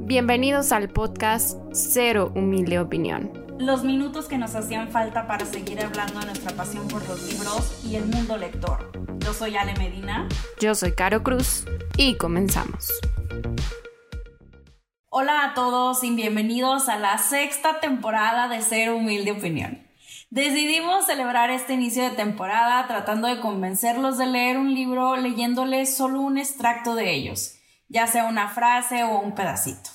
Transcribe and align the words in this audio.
Bienvenidos 0.00 0.72
al 0.72 0.88
podcast 0.88 1.58
Cero 1.72 2.30
Humilde 2.34 2.78
Opinión. 2.78 3.32
Los 3.58 3.82
minutos 3.82 4.26
que 4.26 4.38
nos 4.38 4.54
hacían 4.54 4.90
falta 4.90 5.26
para 5.26 5.44
seguir 5.44 5.82
hablando 5.82 6.20
de 6.20 6.26
nuestra 6.26 6.54
pasión 6.54 6.86
por 6.86 7.06
los 7.08 7.22
libros 7.30 7.84
y 7.84 7.96
el 7.96 8.06
mundo 8.06 8.36
lector. 8.36 8.92
Yo 9.18 9.32
soy 9.32 9.56
Ale 9.56 9.74
Medina. 9.74 10.28
Yo 10.60 10.74
soy 10.74 10.92
Caro 10.92 11.22
Cruz 11.22 11.64
y 11.96 12.16
comenzamos. 12.16 12.92
Hola 15.08 15.44
a 15.44 15.54
todos 15.54 16.04
y 16.04 16.14
bienvenidos 16.14 16.88
a 16.88 16.98
la 16.98 17.18
sexta 17.18 17.80
temporada 17.80 18.48
de 18.48 18.62
Cero 18.62 18.96
Humilde 18.96 19.32
Opinión. 19.32 19.86
Decidimos 20.30 21.06
celebrar 21.06 21.50
este 21.50 21.74
inicio 21.74 22.04
de 22.04 22.10
temporada 22.10 22.86
tratando 22.86 23.26
de 23.28 23.40
convencerlos 23.40 24.18
de 24.18 24.26
leer 24.26 24.58
un 24.58 24.74
libro 24.74 25.16
leyéndoles 25.16 25.96
solo 25.96 26.20
un 26.20 26.38
extracto 26.38 26.94
de 26.94 27.12
ellos 27.14 27.55
ya 27.88 28.06
sea 28.06 28.24
una 28.24 28.48
frase 28.48 29.04
o 29.04 29.18
un 29.20 29.34
pedacito. 29.34 29.90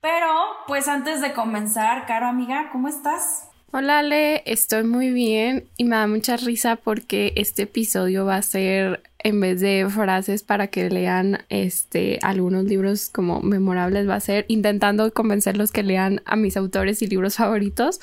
Pero, 0.00 0.28
pues 0.66 0.88
antes 0.88 1.20
de 1.20 1.34
comenzar, 1.34 2.06
Caro 2.06 2.26
amiga, 2.26 2.70
¿cómo 2.72 2.88
estás? 2.88 3.49
Hola 3.72 4.00
Ale, 4.00 4.42
estoy 4.46 4.82
muy 4.82 5.12
bien 5.12 5.68
y 5.76 5.84
me 5.84 5.94
da 5.94 6.08
mucha 6.08 6.36
risa 6.36 6.74
porque 6.74 7.32
este 7.36 7.62
episodio 7.62 8.24
va 8.24 8.34
a 8.34 8.42
ser 8.42 9.00
en 9.20 9.38
vez 9.38 9.60
de 9.60 9.86
frases 9.88 10.42
para 10.42 10.66
que 10.66 10.90
lean 10.90 11.44
este 11.50 12.18
algunos 12.22 12.64
libros 12.64 13.10
como 13.10 13.40
memorables 13.42 14.08
va 14.08 14.16
a 14.16 14.20
ser 14.20 14.44
intentando 14.48 15.12
convencerlos 15.12 15.70
que 15.70 15.84
lean 15.84 16.20
a 16.24 16.34
mis 16.34 16.56
autores 16.56 17.00
y 17.02 17.06
libros 17.06 17.36
favoritos 17.36 18.00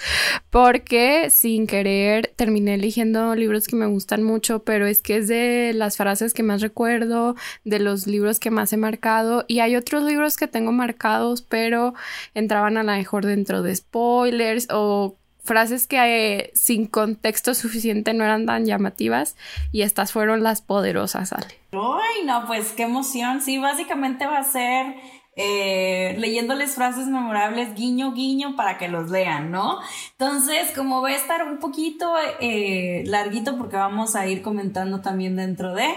porque 0.52 1.30
sin 1.32 1.68
querer 1.68 2.32
terminé 2.38 2.76
eligiendo 2.76 3.36
libros 3.36 3.68
que 3.68 3.76
me 3.76 3.88
gustan 3.88 4.24
mucho 4.24 4.60
pero 4.64 4.88
es 4.88 5.02
que 5.02 5.18
es 5.18 5.28
de 5.28 5.74
las 5.76 5.98
frases 5.98 6.34
que 6.34 6.44
más 6.44 6.62
recuerdo 6.62 7.36
de 7.66 7.80
los 7.80 8.08
libros 8.08 8.40
que 8.40 8.52
más 8.52 8.72
he 8.72 8.78
marcado 8.78 9.44
y 9.50 9.60
hay 9.60 9.76
otros 9.76 10.04
libros 10.04 10.38
que 10.38 10.48
tengo 10.48 10.72
marcados 10.72 11.42
pero 11.42 11.94
entraban 12.36 12.78
a 12.78 12.84
lo 12.84 12.94
mejor 12.94 13.26
dentro 13.26 13.64
de 13.64 13.76
spoilers 13.76 14.68
o 14.72 15.18
frases 15.48 15.88
que 15.88 15.98
eh, 15.98 16.52
sin 16.54 16.86
contexto 16.86 17.56
suficiente 17.56 18.14
no 18.14 18.24
eran 18.24 18.46
tan 18.46 18.66
llamativas 18.66 19.36
y 19.72 19.82
estas 19.82 20.12
fueron 20.12 20.44
las 20.44 20.62
poderosas, 20.62 21.34
Ale. 21.34 21.48
Uy, 21.72 22.26
no, 22.26 22.46
pues 22.46 22.74
qué 22.74 22.84
emoción. 22.84 23.42
Sí, 23.42 23.58
básicamente 23.58 24.28
va 24.28 24.40
a 24.40 24.44
ser 24.44 24.96
eh, 25.36 26.16
leyéndoles 26.18 26.74
frases 26.74 27.08
memorables, 27.08 27.76
guiño, 27.76 28.14
guiño, 28.14 28.56
para 28.56 28.78
que 28.78 28.88
los 28.88 29.12
lean, 29.12 29.52
¿no? 29.52 29.80
Entonces, 30.12 30.72
como 30.76 31.02
va 31.02 31.10
a 31.10 31.16
estar 31.16 31.44
un 31.44 31.60
poquito 31.60 32.12
eh, 32.40 33.04
larguito 33.06 33.58
porque 33.58 33.78
vamos 33.78 34.16
a 34.16 34.28
ir 34.28 34.42
comentando 34.42 35.02
también 35.02 35.36
dentro 35.36 35.76
de, 35.76 35.88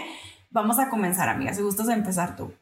vamos 0.51 0.77
a 0.79 0.89
comenzar, 0.89 1.27
amiga. 1.27 1.53
Si 1.53 1.61
gustas 1.63 1.89
empezar 1.89 2.35
tú. 2.35 2.53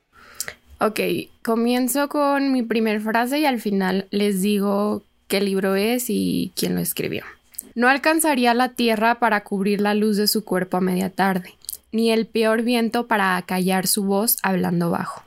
Ok, 0.80 1.02
comienzo 1.44 2.08
con 2.08 2.54
mi 2.54 2.64
primer 2.64 3.02
frase 3.02 3.40
y 3.40 3.46
al 3.46 3.60
final 3.60 4.08
les 4.12 4.42
digo 4.42 5.04
qué 5.30 5.40
libro 5.40 5.76
es 5.76 6.10
y 6.10 6.52
quién 6.56 6.76
lo 6.76 6.82
escribió. 6.82 7.24
No 7.76 7.88
alcanzaría 7.88 8.54
la 8.54 8.70
tierra 8.70 9.20
para 9.20 9.44
cubrir 9.46 9.80
la 9.80 9.94
luz 9.94 10.18
de 10.18 10.28
su 10.28 10.44
cuerpo 10.44 10.76
a 10.76 10.82
media 10.82 11.10
tarde, 11.10 11.56
ni 11.94 12.12
el 12.12 12.26
peor 12.26 12.64
viento 12.64 13.08
para 13.08 13.38
acallar 13.38 13.88
su 13.88 14.04
voz 14.04 14.38
hablando 14.44 14.90
bajo. 14.90 15.24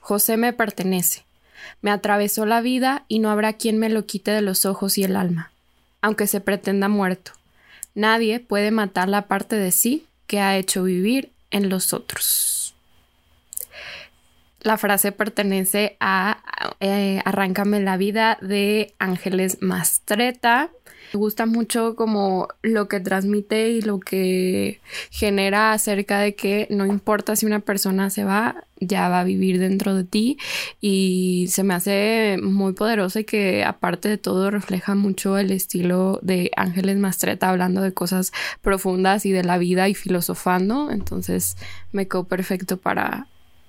José 0.00 0.36
me 0.36 0.52
pertenece. 0.52 1.24
Me 1.80 1.92
atravesó 1.92 2.46
la 2.46 2.60
vida 2.60 3.04
y 3.06 3.20
no 3.20 3.30
habrá 3.30 3.52
quien 3.52 3.78
me 3.78 3.88
lo 3.88 4.04
quite 4.06 4.32
de 4.32 4.42
los 4.42 4.66
ojos 4.66 4.98
y 4.98 5.04
el 5.04 5.14
alma, 5.14 5.52
aunque 6.00 6.26
se 6.26 6.40
pretenda 6.40 6.88
muerto. 6.88 7.32
Nadie 7.94 8.40
puede 8.40 8.70
matar 8.70 9.08
la 9.08 9.28
parte 9.28 9.56
de 9.56 9.70
sí 9.70 10.06
que 10.26 10.40
ha 10.40 10.56
hecho 10.56 10.82
vivir 10.82 11.30
en 11.50 11.68
los 11.68 11.92
otros. 11.92 12.74
La 14.60 14.78
frase 14.78 15.12
pertenece 15.12 15.96
a 16.00 16.42
eh, 16.80 17.20
Arráncame 17.24 17.80
la 17.80 17.96
vida 17.96 18.38
de 18.40 18.94
Ángeles 18.98 19.58
Mastreta. 19.60 20.70
Me 21.12 21.18
gusta 21.18 21.44
mucho 21.44 21.94
como 21.94 22.48
lo 22.62 22.88
que 22.88 23.00
transmite 23.00 23.70
y 23.70 23.82
lo 23.82 24.00
que 24.00 24.80
genera 25.10 25.72
acerca 25.72 26.18
de 26.20 26.34
que 26.34 26.66
no 26.70 26.86
importa 26.86 27.36
si 27.36 27.44
una 27.44 27.60
persona 27.60 28.08
se 28.08 28.24
va, 28.24 28.64
ya 28.80 29.10
va 29.10 29.20
a 29.20 29.24
vivir 29.24 29.58
dentro 29.58 29.94
de 29.94 30.04
ti 30.04 30.38
y 30.80 31.48
se 31.50 31.64
me 31.64 31.74
hace 31.74 32.38
muy 32.42 32.72
poderoso 32.72 33.18
y 33.18 33.24
que 33.24 33.62
aparte 33.62 34.08
de 34.08 34.16
todo 34.16 34.50
refleja 34.50 34.94
mucho 34.94 35.36
el 35.36 35.50
estilo 35.50 36.18
de 36.22 36.50
Ángeles 36.56 36.96
Mastreta 36.96 37.50
hablando 37.50 37.82
de 37.82 37.92
cosas 37.92 38.32
profundas 38.62 39.26
y 39.26 39.32
de 39.32 39.44
la 39.44 39.58
vida 39.58 39.90
y 39.90 39.94
filosofando. 39.94 40.90
Entonces 40.90 41.56
me 41.92 42.08
quedó 42.08 42.24
perfecto 42.24 42.78
para 42.78 43.26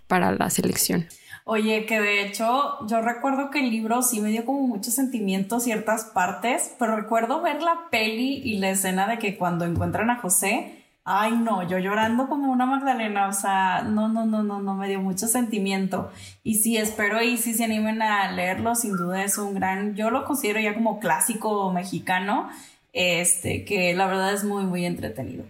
para 0.07 0.31
la 0.31 0.49
selección. 0.49 1.07
Oye, 1.45 1.85
que 1.85 1.99
de 1.99 2.25
hecho 2.25 2.85
yo 2.87 3.01
recuerdo 3.01 3.49
que 3.49 3.59
el 3.59 3.69
libro 3.69 4.01
sí 4.01 4.21
me 4.21 4.29
dio 4.29 4.45
como 4.45 4.61
muchos 4.65 4.93
sentimientos 4.93 5.63
ciertas 5.63 6.05
partes, 6.05 6.73
pero 6.79 6.95
recuerdo 6.95 7.41
ver 7.41 7.61
la 7.61 7.89
peli 7.91 8.41
y 8.43 8.59
la 8.59 8.69
escena 8.69 9.07
de 9.07 9.19
que 9.19 9.35
cuando 9.35 9.65
encuentran 9.65 10.09
a 10.09 10.19
José, 10.19 10.83
ay 11.03 11.33
no, 11.33 11.67
yo 11.67 11.79
llorando 11.79 12.29
como 12.29 12.49
una 12.49 12.65
Magdalena, 12.65 13.27
o 13.27 13.33
sea, 13.33 13.81
no, 13.81 14.07
no, 14.07 14.25
no, 14.25 14.41
no, 14.41 14.61
no, 14.61 14.73
me 14.75 14.87
dio 14.87 15.01
mucho 15.01 15.27
sentimiento. 15.27 16.11
Y 16.43 16.55
sí, 16.55 16.77
espero 16.77 17.21
y 17.21 17.37
sí 17.37 17.53
se 17.53 17.65
animen 17.65 18.01
a 18.01 18.31
leerlo, 18.31 18.75
sin 18.75 18.95
duda 18.95 19.23
es 19.25 19.37
un 19.37 19.53
gran, 19.53 19.95
yo 19.95 20.11
lo 20.11 20.23
considero 20.25 20.61
ya 20.61 20.73
como 20.73 20.99
clásico 20.99 21.71
mexicano, 21.73 22.49
este, 22.93 23.65
que 23.65 23.93
la 23.93 24.07
verdad 24.07 24.33
es 24.33 24.45
muy, 24.45 24.63
muy 24.63 24.85
entretenido. 24.85 25.43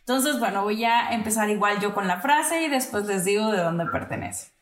Entonces, 0.00 0.40
bueno, 0.40 0.62
voy 0.64 0.84
a 0.84 1.12
empezar 1.12 1.48
igual 1.50 1.80
yo 1.80 1.94
con 1.94 2.08
la 2.08 2.20
frase 2.20 2.64
y 2.64 2.68
después 2.68 3.06
les 3.06 3.24
digo 3.24 3.52
de 3.52 3.58
dónde 3.58 3.86
pertenece. 3.86 4.57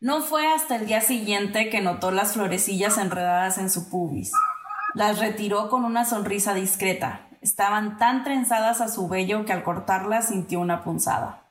No 0.00 0.20
fue 0.20 0.46
hasta 0.46 0.76
el 0.76 0.86
día 0.86 1.00
siguiente 1.00 1.70
que 1.70 1.80
notó 1.80 2.12
las 2.12 2.34
florecillas 2.34 2.98
enredadas 2.98 3.58
en 3.58 3.68
su 3.68 3.90
pubis. 3.90 4.30
Las 4.94 5.18
retiró 5.18 5.68
con 5.68 5.84
una 5.84 6.04
sonrisa 6.04 6.54
discreta. 6.54 7.26
Estaban 7.40 7.98
tan 7.98 8.22
trenzadas 8.22 8.80
a 8.80 8.86
su 8.86 9.08
vello 9.08 9.44
que 9.44 9.52
al 9.52 9.64
cortarlas 9.64 10.28
sintió 10.28 10.60
una 10.60 10.84
punzada. 10.84 11.50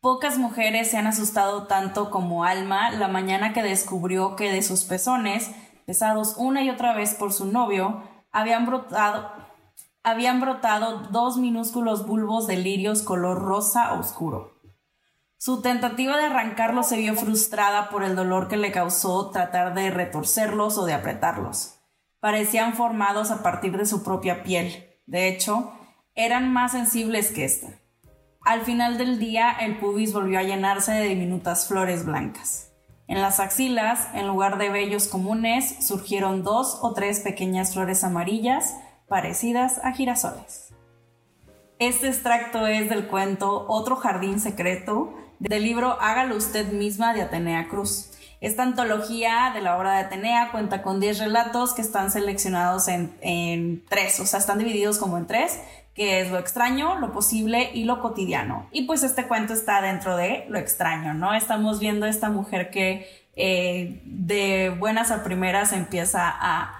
Pocas 0.00 0.36
mujeres 0.36 0.90
se 0.90 0.98
han 0.98 1.06
asustado 1.06 1.68
tanto 1.68 2.10
como 2.10 2.42
Alma 2.42 2.90
la 2.90 3.06
mañana 3.06 3.52
que 3.52 3.62
descubrió 3.62 4.34
que 4.34 4.50
de 4.50 4.62
sus 4.62 4.82
pezones, 4.82 5.52
pesados 5.86 6.34
una 6.36 6.64
y 6.64 6.70
otra 6.70 6.92
vez 6.92 7.14
por 7.14 7.32
su 7.32 7.46
novio, 7.46 8.02
habían 8.32 8.66
brotado, 8.66 9.30
habían 10.02 10.40
brotado 10.40 11.04
dos 11.12 11.36
minúsculos 11.36 12.04
bulbos 12.04 12.48
de 12.48 12.56
lirios 12.56 13.02
color 13.02 13.40
rosa 13.40 13.92
oscuro. 13.92 14.53
Su 15.44 15.60
tentativa 15.60 16.16
de 16.16 16.24
arrancarlos 16.24 16.88
se 16.88 16.96
vio 16.96 17.14
frustrada 17.16 17.90
por 17.90 18.02
el 18.02 18.16
dolor 18.16 18.48
que 18.48 18.56
le 18.56 18.72
causó 18.72 19.28
tratar 19.28 19.74
de 19.74 19.90
retorcerlos 19.90 20.78
o 20.78 20.86
de 20.86 20.94
apretarlos. 20.94 21.80
Parecían 22.18 22.72
formados 22.72 23.30
a 23.30 23.42
partir 23.42 23.76
de 23.76 23.84
su 23.84 24.02
propia 24.02 24.42
piel. 24.42 24.86
De 25.04 25.28
hecho, 25.28 25.70
eran 26.14 26.50
más 26.50 26.72
sensibles 26.72 27.30
que 27.30 27.44
ésta. 27.44 27.78
Al 28.40 28.62
final 28.62 28.96
del 28.96 29.18
día, 29.18 29.52
el 29.60 29.76
pubis 29.76 30.14
volvió 30.14 30.38
a 30.38 30.44
llenarse 30.44 30.92
de 30.92 31.08
diminutas 31.08 31.68
flores 31.68 32.06
blancas. 32.06 32.72
En 33.06 33.20
las 33.20 33.38
axilas, 33.38 34.08
en 34.14 34.26
lugar 34.26 34.56
de 34.56 34.70
vellos 34.70 35.08
comunes, 35.08 35.86
surgieron 35.86 36.42
dos 36.42 36.78
o 36.80 36.94
tres 36.94 37.20
pequeñas 37.20 37.74
flores 37.74 38.02
amarillas 38.02 38.78
parecidas 39.08 39.78
a 39.84 39.92
girasoles. 39.92 40.74
Este 41.78 42.08
extracto 42.08 42.66
es 42.66 42.88
del 42.88 43.08
cuento 43.08 43.66
Otro 43.68 43.96
jardín 43.96 44.40
secreto 44.40 45.12
del 45.38 45.62
libro 45.62 45.98
Hágalo 46.00 46.36
usted 46.36 46.72
misma 46.72 47.14
de 47.14 47.22
Atenea 47.22 47.68
Cruz. 47.68 48.10
Esta 48.40 48.62
antología 48.62 49.52
de 49.54 49.62
la 49.62 49.78
obra 49.78 49.92
de 49.92 50.04
Atenea 50.04 50.50
cuenta 50.52 50.82
con 50.82 51.00
10 51.00 51.18
relatos 51.18 51.72
que 51.72 51.82
están 51.82 52.10
seleccionados 52.10 52.88
en, 52.88 53.16
en 53.22 53.82
tres, 53.88 54.20
o 54.20 54.26
sea, 54.26 54.38
están 54.38 54.58
divididos 54.58 54.98
como 54.98 55.16
en 55.16 55.26
tres, 55.26 55.60
que 55.94 56.20
es 56.20 56.30
lo 56.30 56.38
extraño, 56.38 56.98
lo 56.98 57.12
posible 57.12 57.70
y 57.72 57.84
lo 57.84 58.00
cotidiano. 58.00 58.68
Y 58.72 58.82
pues 58.82 59.02
este 59.02 59.26
cuento 59.26 59.52
está 59.54 59.80
dentro 59.80 60.16
de 60.16 60.44
lo 60.48 60.58
extraño, 60.58 61.14
¿no? 61.14 61.34
Estamos 61.34 61.78
viendo 61.78 62.06
a 62.06 62.10
esta 62.10 62.28
mujer 62.30 62.70
que 62.70 63.08
eh, 63.36 64.00
de 64.04 64.70
buenas 64.70 65.10
a 65.10 65.24
primeras 65.24 65.72
empieza 65.72 66.22
a, 66.28 66.74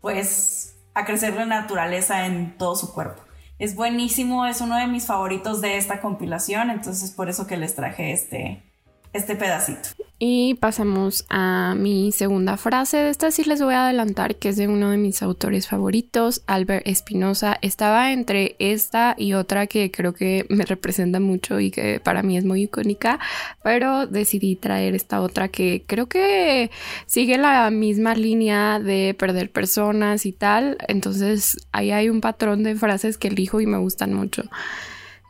pues, 0.00 0.76
a 0.94 1.04
crecer 1.04 1.34
la 1.34 1.44
naturaleza 1.44 2.26
en 2.26 2.56
todo 2.56 2.76
su 2.76 2.92
cuerpo. 2.92 3.22
Es 3.60 3.74
buenísimo, 3.74 4.46
es 4.46 4.62
uno 4.62 4.76
de 4.76 4.86
mis 4.86 5.04
favoritos 5.04 5.60
de 5.60 5.76
esta 5.76 6.00
compilación, 6.00 6.70
entonces 6.70 7.10
por 7.10 7.28
eso 7.28 7.46
que 7.46 7.58
les 7.58 7.74
traje 7.74 8.10
este, 8.10 8.69
este 9.12 9.36
pedacito. 9.36 9.90
Y 10.22 10.54
pasamos 10.56 11.24
a 11.30 11.74
mi 11.78 12.12
segunda 12.12 12.58
frase. 12.58 12.98
De 12.98 13.08
esta 13.08 13.30
sí 13.30 13.42
les 13.44 13.62
voy 13.62 13.72
a 13.72 13.86
adelantar 13.86 14.36
que 14.36 14.50
es 14.50 14.56
de 14.56 14.68
uno 14.68 14.90
de 14.90 14.98
mis 14.98 15.22
autores 15.22 15.66
favoritos, 15.66 16.42
Albert 16.46 16.86
Espinosa. 16.86 17.56
Estaba 17.62 18.12
entre 18.12 18.54
esta 18.58 19.14
y 19.16 19.32
otra 19.32 19.66
que 19.66 19.90
creo 19.90 20.12
que 20.12 20.44
me 20.50 20.66
representa 20.66 21.20
mucho 21.20 21.58
y 21.58 21.70
que 21.70 22.00
para 22.00 22.22
mí 22.22 22.36
es 22.36 22.44
muy 22.44 22.64
icónica, 22.64 23.18
pero 23.62 24.06
decidí 24.06 24.56
traer 24.56 24.94
esta 24.94 25.22
otra 25.22 25.48
que 25.48 25.84
creo 25.86 26.06
que 26.06 26.70
sigue 27.06 27.38
la 27.38 27.70
misma 27.70 28.14
línea 28.14 28.78
de 28.78 29.16
perder 29.18 29.50
personas 29.50 30.26
y 30.26 30.32
tal. 30.32 30.76
Entonces 30.86 31.66
ahí 31.72 31.92
hay 31.92 32.10
un 32.10 32.20
patrón 32.20 32.62
de 32.62 32.74
frases 32.74 33.16
que 33.16 33.28
elijo 33.28 33.62
y 33.62 33.66
me 33.66 33.78
gustan 33.78 34.12
mucho. 34.12 34.42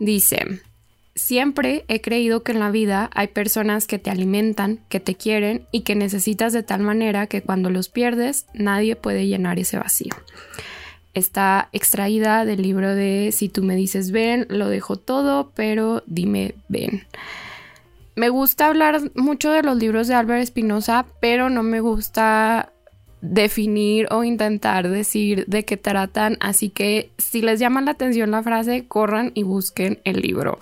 Dice, 0.00 0.62
Siempre 1.15 1.85
he 1.89 2.01
creído 2.01 2.43
que 2.43 2.53
en 2.53 2.61
la 2.61 2.71
vida 2.71 3.11
hay 3.12 3.29
personas 3.29 3.87
que 3.87 3.99
te 3.99 4.11
alimentan, 4.11 4.81
que 4.89 5.01
te 5.01 5.17
quieren 5.17 5.67
y 5.73 5.81
que 5.81 5.95
necesitas 5.97 6.53
de 6.53 6.62
tal 6.62 6.81
manera 6.81 7.27
que 7.27 7.43
cuando 7.43 7.69
los 7.69 7.89
pierdes 7.89 8.47
nadie 8.55 8.97
puede 8.97 9.27
llenar 9.27 9.59
ese 9.59 9.77
vacío. 9.77 10.15
Está 11.12 11.69
extraída 11.73 12.45
del 12.45 12.62
libro 12.62 12.95
de 12.95 13.31
Si 13.33 13.49
tú 13.49 13.65
me 13.65 13.75
dices 13.75 14.12
ven, 14.12 14.47
lo 14.49 14.69
dejo 14.69 14.97
todo, 14.97 15.51
pero 15.57 16.05
dime 16.07 16.55
ven. 16.69 17.07
Me 18.15 18.29
gusta 18.29 18.69
hablar 18.69 19.01
mucho 19.15 19.51
de 19.51 19.63
los 19.63 19.77
libros 19.77 20.06
de 20.06 20.15
Álvaro 20.15 20.41
Espinosa, 20.41 21.06
pero 21.21 21.51
no 21.51 21.63
me 21.63 21.81
gusta 21.81 22.73
definir 23.20 24.06
o 24.11 24.25
intentar 24.25 24.88
decir 24.88 25.44
de 25.46 25.64
qué 25.64 25.76
tratan, 25.76 26.37
así 26.40 26.70
que 26.70 27.12
si 27.19 27.43
les 27.43 27.61
llama 27.61 27.81
la 27.81 27.93
atención 27.93 28.31
la 28.31 28.43
frase, 28.43 28.87
corran 28.87 29.32
y 29.34 29.43
busquen 29.43 30.00
el 30.05 30.20
libro. 30.20 30.58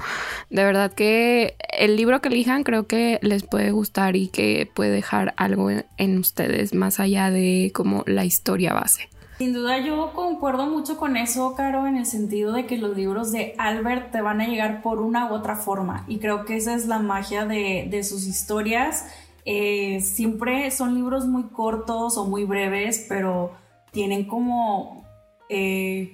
De 0.51 0.65
verdad 0.65 0.93
que 0.93 1.55
el 1.77 1.97
libro 1.97 2.21
que 2.21 2.29
elijan 2.29 2.65
creo 2.65 2.87
que 2.87 3.19
les 3.23 3.43
puede 3.43 3.71
gustar 3.71 4.17
y 4.17 4.29
que 4.29 4.71
puede 4.75 4.91
dejar 4.91 5.35
algo 5.37 5.71
en 5.71 6.19
ustedes 6.19 6.75
más 6.75 7.01
allá 7.01 7.31
de 7.31 7.71
como 7.75 8.03
la 8.07 8.25
historia 8.25 8.75
base. 8.75 9.09
Sin 9.39 9.53
duda 9.53 9.79
yo 9.79 10.13
concuerdo 10.15 10.67
mucho 10.67 10.97
con 10.97 11.17
eso, 11.17 11.55
Caro, 11.55 11.87
en 11.87 11.97
el 11.97 12.07
sentido 12.07 12.53
de 12.53 12.67
que 12.67 12.77
los 12.77 12.97
libros 12.97 13.31
de 13.31 13.55
Albert 13.57 14.11
te 14.11 14.21
van 14.21 14.41
a 14.41 14.49
llegar 14.49 14.83
por 14.83 15.01
una 15.01 15.31
u 15.31 15.35
otra 15.35 15.55
forma 15.55 16.05
y 16.09 16.19
creo 16.19 16.45
que 16.45 16.57
esa 16.57 16.75
es 16.75 16.87
la 16.87 16.99
magia 16.99 17.47
de, 17.47 17.87
de 17.89 18.03
sus 18.03 18.27
historias 18.27 19.05
eh, 19.51 20.03
siempre 20.03 20.71
son 20.71 20.95
libros 20.95 21.27
muy 21.27 21.45
cortos 21.45 22.19
o 22.19 22.27
muy 22.27 22.45
breves, 22.45 23.07
pero 23.09 23.57
tienen 23.93 24.27
como 24.27 25.07
eh, 25.49 26.13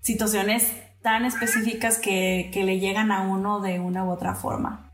situaciones 0.00 0.72
tan 1.00 1.24
específicas 1.24 1.98
que, 1.98 2.50
le 2.52 2.80
llegan 2.80 3.12
a 3.12 3.22
uno 3.22 3.60
de 3.60 3.78
una 3.78 4.04
u 4.04 4.10
otra 4.10 4.34
forma. 4.34 4.90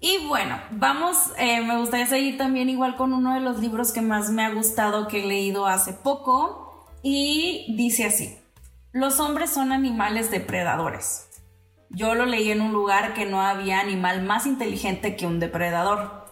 Y 0.00 0.26
bueno, 0.26 0.58
vamos, 0.70 1.34
eh, 1.36 1.60
me 1.60 1.76
gustaría 1.76 2.06
seguir 2.06 2.38
también 2.38 2.70
igual 2.70 2.96
con 2.96 3.12
uno 3.12 3.34
de 3.34 3.40
los 3.40 3.58
libros 3.58 3.92
que 3.92 4.00
más 4.00 4.30
me 4.30 4.42
ha 4.42 4.54
gustado 4.54 5.06
que 5.06 5.22
he 5.22 5.26
leído 5.26 5.66
hace 5.66 5.92
poco 5.92 6.86
y 7.02 7.66
dice 7.76 8.06
así, 8.06 8.34
los 8.92 9.20
hombres 9.20 9.50
son 9.50 9.72
animales 9.72 10.30
depredadores. 10.30 11.28
Yo 11.90 12.14
lo 12.14 12.24
leí 12.24 12.50
en 12.50 12.62
un 12.62 12.72
lugar 12.72 13.12
que 13.12 13.26
no 13.26 13.42
había 13.42 13.80
animal 13.80 14.22
más 14.22 14.46
inteligente 14.46 15.16
que 15.16 15.26
un 15.26 15.38
depredador 15.38 16.25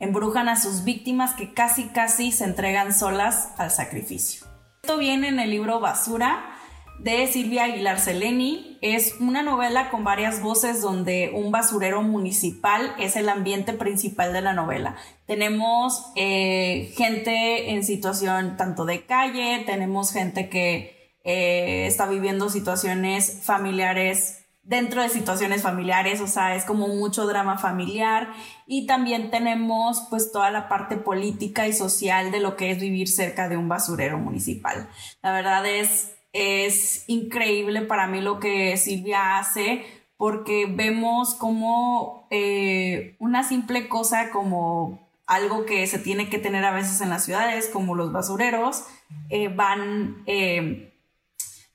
embrujan 0.00 0.48
a 0.48 0.56
sus 0.56 0.84
víctimas 0.84 1.34
que 1.34 1.52
casi 1.52 1.84
casi 1.88 2.32
se 2.32 2.44
entregan 2.44 2.94
solas 2.94 3.50
al 3.58 3.70
sacrificio. 3.70 4.46
Esto 4.82 4.98
viene 4.98 5.28
en 5.28 5.40
el 5.40 5.50
libro 5.50 5.80
Basura 5.80 6.54
de 6.98 7.26
Silvia 7.26 7.64
Aguilar 7.64 8.00
Seleni. 8.00 8.78
Es 8.80 9.16
una 9.20 9.42
novela 9.42 9.90
con 9.90 10.04
varias 10.04 10.40
voces 10.42 10.80
donde 10.80 11.32
un 11.34 11.50
basurero 11.50 12.02
municipal 12.02 12.94
es 12.98 13.16
el 13.16 13.28
ambiente 13.28 13.72
principal 13.72 14.32
de 14.32 14.42
la 14.42 14.52
novela. 14.52 14.96
Tenemos 15.26 16.12
eh, 16.16 16.92
gente 16.96 17.70
en 17.72 17.84
situación 17.84 18.56
tanto 18.56 18.84
de 18.84 19.04
calle, 19.04 19.62
tenemos 19.66 20.12
gente 20.12 20.48
que 20.48 21.12
eh, 21.24 21.86
está 21.86 22.06
viviendo 22.06 22.48
situaciones 22.48 23.40
familiares 23.42 24.46
dentro 24.68 25.02
de 25.02 25.08
situaciones 25.08 25.62
familiares, 25.62 26.20
o 26.20 26.26
sea, 26.26 26.54
es 26.54 26.66
como 26.66 26.88
mucho 26.88 27.26
drama 27.26 27.56
familiar 27.56 28.28
y 28.66 28.86
también 28.86 29.30
tenemos 29.30 30.06
pues 30.10 30.30
toda 30.30 30.50
la 30.50 30.68
parte 30.68 30.98
política 30.98 31.66
y 31.66 31.72
social 31.72 32.30
de 32.30 32.40
lo 32.40 32.54
que 32.54 32.70
es 32.70 32.78
vivir 32.78 33.08
cerca 33.08 33.48
de 33.48 33.56
un 33.56 33.68
basurero 33.68 34.18
municipal. 34.18 34.86
La 35.22 35.32
verdad 35.32 35.64
es, 35.66 36.14
es 36.34 37.08
increíble 37.08 37.80
para 37.80 38.06
mí 38.06 38.20
lo 38.20 38.40
que 38.40 38.76
Silvia 38.76 39.38
hace 39.38 39.86
porque 40.18 40.66
vemos 40.68 41.34
como 41.34 42.26
eh, 42.30 43.16
una 43.20 43.44
simple 43.44 43.88
cosa 43.88 44.30
como 44.30 45.08
algo 45.26 45.64
que 45.64 45.86
se 45.86 45.98
tiene 45.98 46.28
que 46.28 46.38
tener 46.38 46.64
a 46.64 46.74
veces 46.74 47.00
en 47.00 47.08
las 47.08 47.24
ciudades, 47.24 47.68
como 47.68 47.94
los 47.94 48.12
basureros, 48.12 48.84
eh, 49.30 49.48
van 49.48 50.22
eh, 50.26 50.87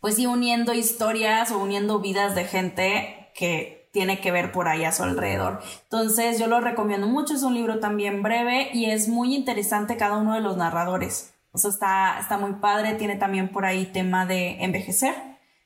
pues 0.04 0.16
sí 0.16 0.26
uniendo 0.26 0.74
historias 0.74 1.50
o 1.52 1.60
uniendo 1.60 2.02
vidas 2.02 2.36
de 2.36 2.44
gente 2.44 3.30
que 3.34 3.90
tiene 3.94 4.20
que 4.20 4.34
ver 4.34 4.52
por 4.52 4.68
ahí 4.68 4.84
a 4.84 4.92
su 4.92 5.02
alrededor. 5.04 5.62
Entonces 5.84 6.38
yo 6.38 6.48
lo 6.48 6.60
recomiendo 6.60 7.08
mucho, 7.08 7.34
es 7.34 7.42
un 7.42 7.54
libro 7.54 7.80
también 7.80 8.22
breve 8.22 8.70
y 8.74 8.92
es 8.92 9.08
muy 9.08 9.34
interesante 9.34 9.96
cada 9.96 10.18
uno 10.18 10.34
de 10.34 10.42
los 10.42 10.58
narradores. 10.58 11.34
O 11.54 11.58
sea, 11.58 11.70
está, 11.70 12.20
está 12.20 12.38
muy 12.38 12.56
padre, 12.56 12.96
tiene 12.96 13.16
también 13.16 13.48
por 13.48 13.64
ahí 13.64 13.86
tema 13.86 14.26
de 14.26 14.62
envejecer. 14.62 15.16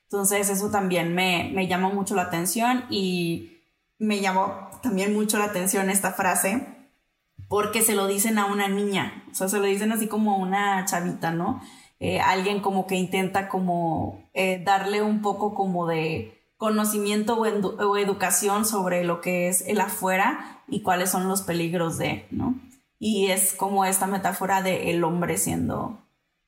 Entonces 0.03 0.51
eso 0.51 0.69
también 0.69 1.15
me, 1.15 1.49
me 1.55 1.65
llama 1.65 1.89
mucho 1.89 2.13
la 2.13 2.21
atención 2.21 2.85
y 2.91 3.57
me 3.97 4.19
llamó 4.19 4.69
también 4.83 5.15
mucho 5.15 5.39
la 5.39 5.45
atención 5.45 5.89
esta 5.89 6.11
frase 6.11 6.77
porque 7.47 7.81
se 7.81 7.95
lo 7.95 8.05
dicen 8.05 8.37
a 8.37 8.45
una 8.45 8.67
niña, 8.67 9.23
o 9.31 9.33
sea, 9.33 9.49
se 9.49 9.57
lo 9.57 9.65
dicen 9.65 9.91
así 9.91 10.07
como 10.07 10.33
a 10.33 10.37
una 10.37 10.85
chavita, 10.85 11.31
¿no? 11.31 11.59
Eh, 11.99 12.19
alguien 12.19 12.59
como 12.59 12.85
que 12.85 12.95
intenta 12.95 13.49
como 13.49 14.29
eh, 14.33 14.61
darle 14.63 15.01
un 15.01 15.21
poco 15.21 15.55
como 15.55 15.87
de 15.87 16.37
conocimiento 16.57 17.39
o, 17.39 17.97
educación 17.97 18.65
sobre 18.65 19.03
lo 19.03 19.21
que 19.21 19.47
es 19.47 19.61
el 19.67 19.79
afuera 19.79 20.61
y 20.67 20.81
cuáles 20.81 21.09
son 21.09 21.27
los 21.27 21.41
peligros 21.41 21.97
de, 21.97 22.27
¿no? 22.31 22.59
Y 22.99 23.27
es 23.27 23.53
como 23.53 23.85
esta 23.85 24.07
metáfora 24.07 24.61
de 24.61 24.91
el 24.91 25.03
hombre 25.03 25.37
siendo, 25.37 25.99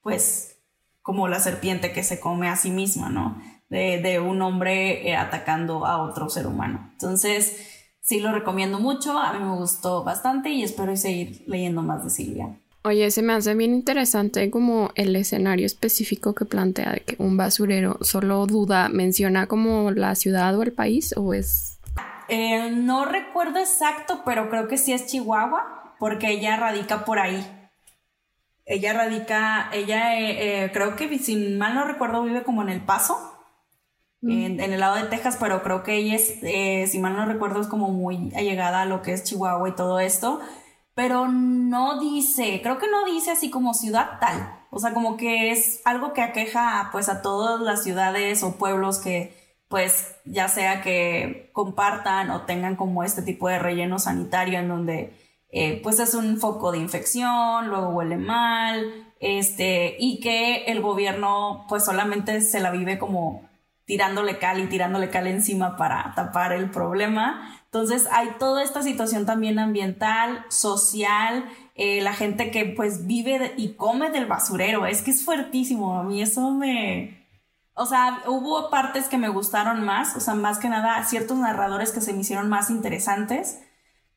pues, 0.02 0.58
como 1.02 1.28
la 1.28 1.40
serpiente 1.40 1.94
que 1.94 2.04
se 2.04 2.20
come 2.20 2.50
a 2.50 2.56
sí 2.56 2.72
misma, 2.72 3.10
¿no? 3.10 3.42
De, 3.70 4.20
un 4.20 4.42
hombre 4.42 5.10
eh, 5.10 5.16
atacando 5.16 5.86
a 5.86 6.02
otro 6.02 6.30
ser 6.30 6.48
humano. 6.48 6.90
Entonces, 6.94 7.56
sí 8.02 8.20
lo 8.20 8.32
recomiendo 8.32 8.80
mucho, 8.80 9.18
a 9.18 9.34
mí 9.34 9.46
me 9.46 9.56
gustó 9.56 10.04
bastante 10.04 10.50
y 10.50 10.64
espero 10.64 10.96
seguir 10.98 11.44
leyendo 11.46 11.84
más 11.84 12.04
de 12.04 12.10
Silvia. 12.10 12.60
Oye, 12.84 13.12
se 13.12 13.22
me 13.22 13.34
hace 13.34 13.56
bien 13.56 13.74
interesante 13.74 14.50
como 14.50 14.92
el 14.96 15.14
escenario 15.18 15.66
específico 15.66 16.34
que 16.34 16.46
plantea 16.46 16.94
de 16.94 17.00
que 17.02 17.16
un 17.20 17.36
basurero 17.36 17.98
solo 18.02 18.46
duda, 18.46 18.88
menciona 18.88 19.48
como 19.48 19.92
la 19.92 20.16
ciudad 20.16 20.58
o 20.58 20.64
el 20.64 20.72
país 20.72 21.14
o 21.18 21.34
es... 21.34 21.80
Eh, 22.30 22.72
no 22.72 23.04
recuerdo 23.04 23.60
exacto, 23.60 24.22
pero 24.24 24.50
creo 24.50 24.70
que 24.70 24.78
sí 24.78 24.94
es 24.94 25.08
Chihuahua, 25.08 25.96
porque 26.00 26.30
ella 26.30 26.56
radica 26.56 27.04
por 27.04 27.20
ahí. 27.20 27.46
Ella 28.66 28.94
radica, 28.94 29.70
ella 29.74 30.18
eh, 30.18 30.64
eh, 30.64 30.72
creo 30.72 30.96
que 30.96 31.20
si 31.20 31.36
mal 31.58 31.76
no 31.76 31.84
recuerdo 31.84 32.24
vive 32.24 32.44
como 32.44 32.62
en 32.62 32.70
El 32.70 32.82
Paso, 32.82 33.18
mm. 34.22 34.32
en, 34.32 34.60
en, 34.62 34.72
el 34.72 34.80
lado 34.80 34.96
de 34.96 35.04
Texas, 35.04 35.38
pero 35.38 35.64
creo 35.64 35.84
que 35.84 35.96
ella 35.96 36.16
es, 36.16 36.92
si 36.92 37.00
mal 37.00 37.18
no 37.18 37.26
recuerdo, 37.26 37.60
es 37.60 37.68
como 37.68 37.90
muy 37.90 38.32
allegada 38.36 38.84
a 38.84 38.86
lo 38.86 39.02
que 39.02 39.12
es 39.12 39.26
Chihuahua 39.26 39.68
y 39.68 39.76
todo 39.76 40.00
esto 40.00 40.40
pero 41.00 41.30
no 41.30 41.98
dice, 41.98 42.60
creo 42.62 42.78
que 42.78 42.90
no 42.90 43.06
dice 43.06 43.32
así 43.32 43.50
como 43.50 43.74
ciudad 43.74 44.20
tal. 44.20 44.60
O 44.70 44.80
sea, 44.80 44.94
como 44.94 45.16
que 45.16 45.50
es 45.50 45.80
algo 45.86 46.12
que 46.12 46.22
aqueja 46.22 46.90
pues 46.92 47.08
a 47.08 47.22
todas 47.22 47.62
las 47.62 47.86
ciudades 47.86 48.44
o 48.44 48.58
pueblos 48.58 49.00
que 49.00 49.34
pues 49.70 50.18
ya 50.26 50.50
sea 50.50 50.82
que 50.82 51.52
compartan 51.54 52.32
o 52.32 52.42
tengan 52.42 52.76
como 52.76 53.06
este 53.06 53.22
tipo 53.22 53.48
de 53.48 53.60
relleno 53.60 53.98
sanitario 53.98 54.60
en 54.60 54.68
donde 54.68 55.14
eh, 55.54 55.80
pues 55.82 56.02
es 56.02 56.16
un 56.16 56.38
foco 56.38 56.74
de 56.74 56.80
infección, 56.80 57.70
luego 57.70 57.92
huele 57.92 58.18
mal, 58.18 59.14
este, 59.22 59.96
y 60.00 60.20
que 60.20 60.66
el 60.66 60.82
gobierno 60.82 61.66
pues 61.70 61.86
solamente 61.86 62.42
se 62.42 62.60
la 62.60 62.72
vive 62.72 63.00
como 63.00 63.48
tirándole 63.86 64.38
cal 64.38 64.60
y 64.60 64.68
tirándole 64.68 65.10
cal 65.10 65.28
encima 65.28 65.78
para 65.78 66.14
tapar 66.14 66.52
el 66.52 66.70
problema. 66.70 67.59
Entonces 67.72 68.08
hay 68.12 68.30
toda 68.40 68.64
esta 68.64 68.82
situación 68.82 69.28
también 69.28 69.60
ambiental, 69.60 70.44
social, 70.50 71.46
eh, 71.76 72.02
la 72.02 72.14
gente 72.14 72.50
que 72.50 72.66
pues 72.66 73.06
vive 73.06 73.54
y 73.58 73.74
come 73.74 74.10
del 74.10 74.26
basurero, 74.26 74.88
es 74.88 75.04
que 75.04 75.12
es 75.12 75.24
fuertísimo, 75.24 76.00
a 76.00 76.04
mí 76.04 76.22
eso 76.22 76.52
me... 76.52 77.28
O 77.76 77.86
sea, 77.86 78.24
hubo 78.28 78.72
partes 78.72 79.08
que 79.08 79.20
me 79.20 79.30
gustaron 79.30 79.86
más, 79.86 80.16
o 80.16 80.20
sea, 80.20 80.34
más 80.34 80.58
que 80.58 80.68
nada 80.68 81.04
ciertos 81.06 81.38
narradores 81.38 81.92
que 81.92 82.02
se 82.02 82.12
me 82.12 82.22
hicieron 82.22 82.50
más 82.50 82.72
interesantes, 82.72 83.62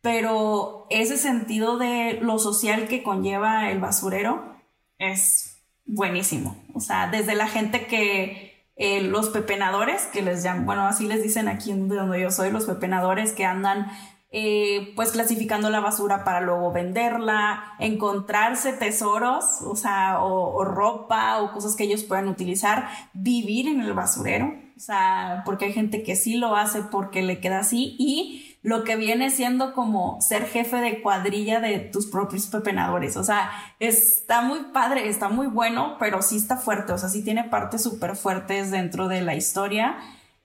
pero 0.01 0.87
ese 0.89 1.19
sentido 1.19 1.77
de 1.77 2.19
lo 2.23 2.39
social 2.39 2.89
que 2.89 3.03
conlleva 3.03 3.71
el 3.71 3.81
basurero 3.81 4.57
es 4.99 5.63
buenísimo. 5.85 6.57
O 6.75 6.81
sea, 6.81 7.09
desde 7.09 7.35
la 7.35 7.47
gente 7.47 7.87
que 7.87 8.52
eh, 8.85 9.01
los 9.01 9.29
pepenadores, 9.29 10.07
que 10.07 10.23
les 10.23 10.43
llaman, 10.43 10.67
bueno, 10.67 10.87
así 10.89 11.07
les 11.07 11.23
dicen 11.23 11.47
aquí 11.47 11.73
donde 11.73 12.21
yo 12.21 12.33
soy, 12.33 12.51
los 12.51 12.65
pepenadores 12.65 13.31
que 13.31 13.45
andan 13.45 13.93
eh, 14.33 14.93
pues 14.97 15.13
clasificando 15.13 15.71
la 15.71 15.79
basura 15.79 16.25
para 16.25 16.41
luego 16.41 16.73
venderla, 16.73 17.77
encontrarse 17.79 18.73
tesoros, 18.73 19.63
o 19.63 19.77
sea, 19.77 20.25
o, 20.25 20.65
ropa 20.65 21.41
o 21.43 21.53
cosas 21.53 21.77
que 21.77 21.85
ellos 21.85 22.03
puedan 22.03 22.27
utilizar, 22.27 22.89
vivir 23.13 23.69
en 23.69 23.83
el 23.83 23.93
basurero, 23.93 24.53
o 24.77 24.81
sea, 24.81 25.43
porque 25.45 25.67
hay 25.67 25.73
gente 25.73 26.03
que 26.03 26.17
sí 26.17 26.35
lo 26.35 26.57
hace 26.57 26.83
porque 26.83 27.23
le 27.23 27.39
queda 27.39 27.61
así 27.61 27.95
y 28.01 28.52
lo 28.63 28.85
que 28.85 28.97
viene 28.97 29.31
siendo 29.31 29.75
como 29.75 30.21
ser 30.21 30.47
jefe 30.47 30.77
de 30.77 31.03
cuadrilla 31.03 31.61
de 31.61 31.81
tus 31.81 32.07
propios 32.07 32.47
pepenadores. 32.47 33.17
O 33.17 33.25
sea, 33.25 33.51
está 33.81 34.41
muy 34.41 34.61
padre, 34.73 35.09
está 35.09 35.29
muy 35.29 35.49
bueno, 35.49 35.97
pero 35.99 36.23
sí 36.23 36.37
está 36.37 36.57
fuerte. 36.57 36.93
O 36.93 36.99
sea, 36.99 37.09
sí 37.09 37.23
tiene 37.23 37.45
partes 37.45 37.83
súper 37.83 38.15
fuertes 38.15 38.71
dentro 38.71 39.09
de 39.09 39.23
la 39.23 39.35
historia. 39.35 39.97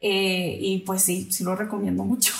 Eh, 0.01 0.57
y 0.59 0.79
pues 0.79 1.03
sí, 1.03 1.31
sí 1.31 1.43
lo 1.43 1.55
recomiendo 1.55 2.03
mucho. 2.03 2.33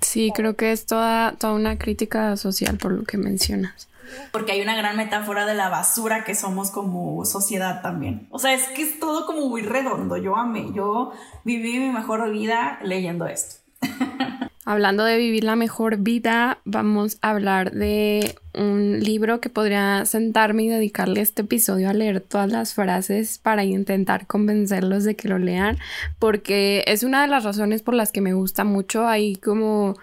Sí, 0.00 0.32
creo 0.34 0.56
que 0.56 0.72
es 0.72 0.86
toda, 0.86 1.32
toda 1.32 1.52
una 1.52 1.78
crítica 1.78 2.36
social 2.36 2.78
por 2.78 2.92
lo 2.92 3.04
que 3.04 3.18
mencionas. 3.18 3.88
Porque 4.30 4.52
hay 4.52 4.60
una 4.60 4.76
gran 4.76 4.96
metáfora 4.96 5.46
de 5.46 5.54
la 5.54 5.68
basura 5.68 6.24
que 6.24 6.34
somos 6.34 6.70
como 6.70 7.24
sociedad 7.24 7.82
también. 7.82 8.26
O 8.30 8.38
sea, 8.38 8.52
es 8.52 8.68
que 8.68 8.82
es 8.82 9.00
todo 9.00 9.26
como 9.26 9.48
muy 9.48 9.62
redondo. 9.62 10.16
Yo 10.16 10.36
amé, 10.36 10.72
yo 10.74 11.12
viví 11.44 11.78
mi 11.78 11.90
mejor 11.90 12.30
vida 12.30 12.78
leyendo 12.82 13.26
esto. 13.26 13.61
Hablando 14.64 15.02
de 15.02 15.18
vivir 15.18 15.42
la 15.42 15.56
mejor 15.56 15.96
vida, 15.96 16.60
vamos 16.64 17.18
a 17.20 17.30
hablar 17.30 17.72
de 17.72 18.36
un 18.54 19.00
libro 19.00 19.40
que 19.40 19.48
podría 19.48 20.04
sentarme 20.06 20.62
y 20.62 20.68
dedicarle 20.68 21.20
este 21.20 21.42
episodio 21.42 21.90
a 21.90 21.94
leer 21.94 22.20
todas 22.20 22.48
las 22.48 22.72
frases 22.72 23.38
para 23.38 23.64
intentar 23.64 24.28
convencerlos 24.28 25.02
de 25.02 25.16
que 25.16 25.26
lo 25.26 25.38
lean, 25.38 25.78
porque 26.20 26.84
es 26.86 27.02
una 27.02 27.22
de 27.22 27.28
las 27.28 27.42
razones 27.42 27.82
por 27.82 27.94
las 27.94 28.12
que 28.12 28.20
me 28.20 28.34
gusta 28.34 28.62
mucho. 28.62 29.08
Hay 29.08 29.34
como 29.34 29.96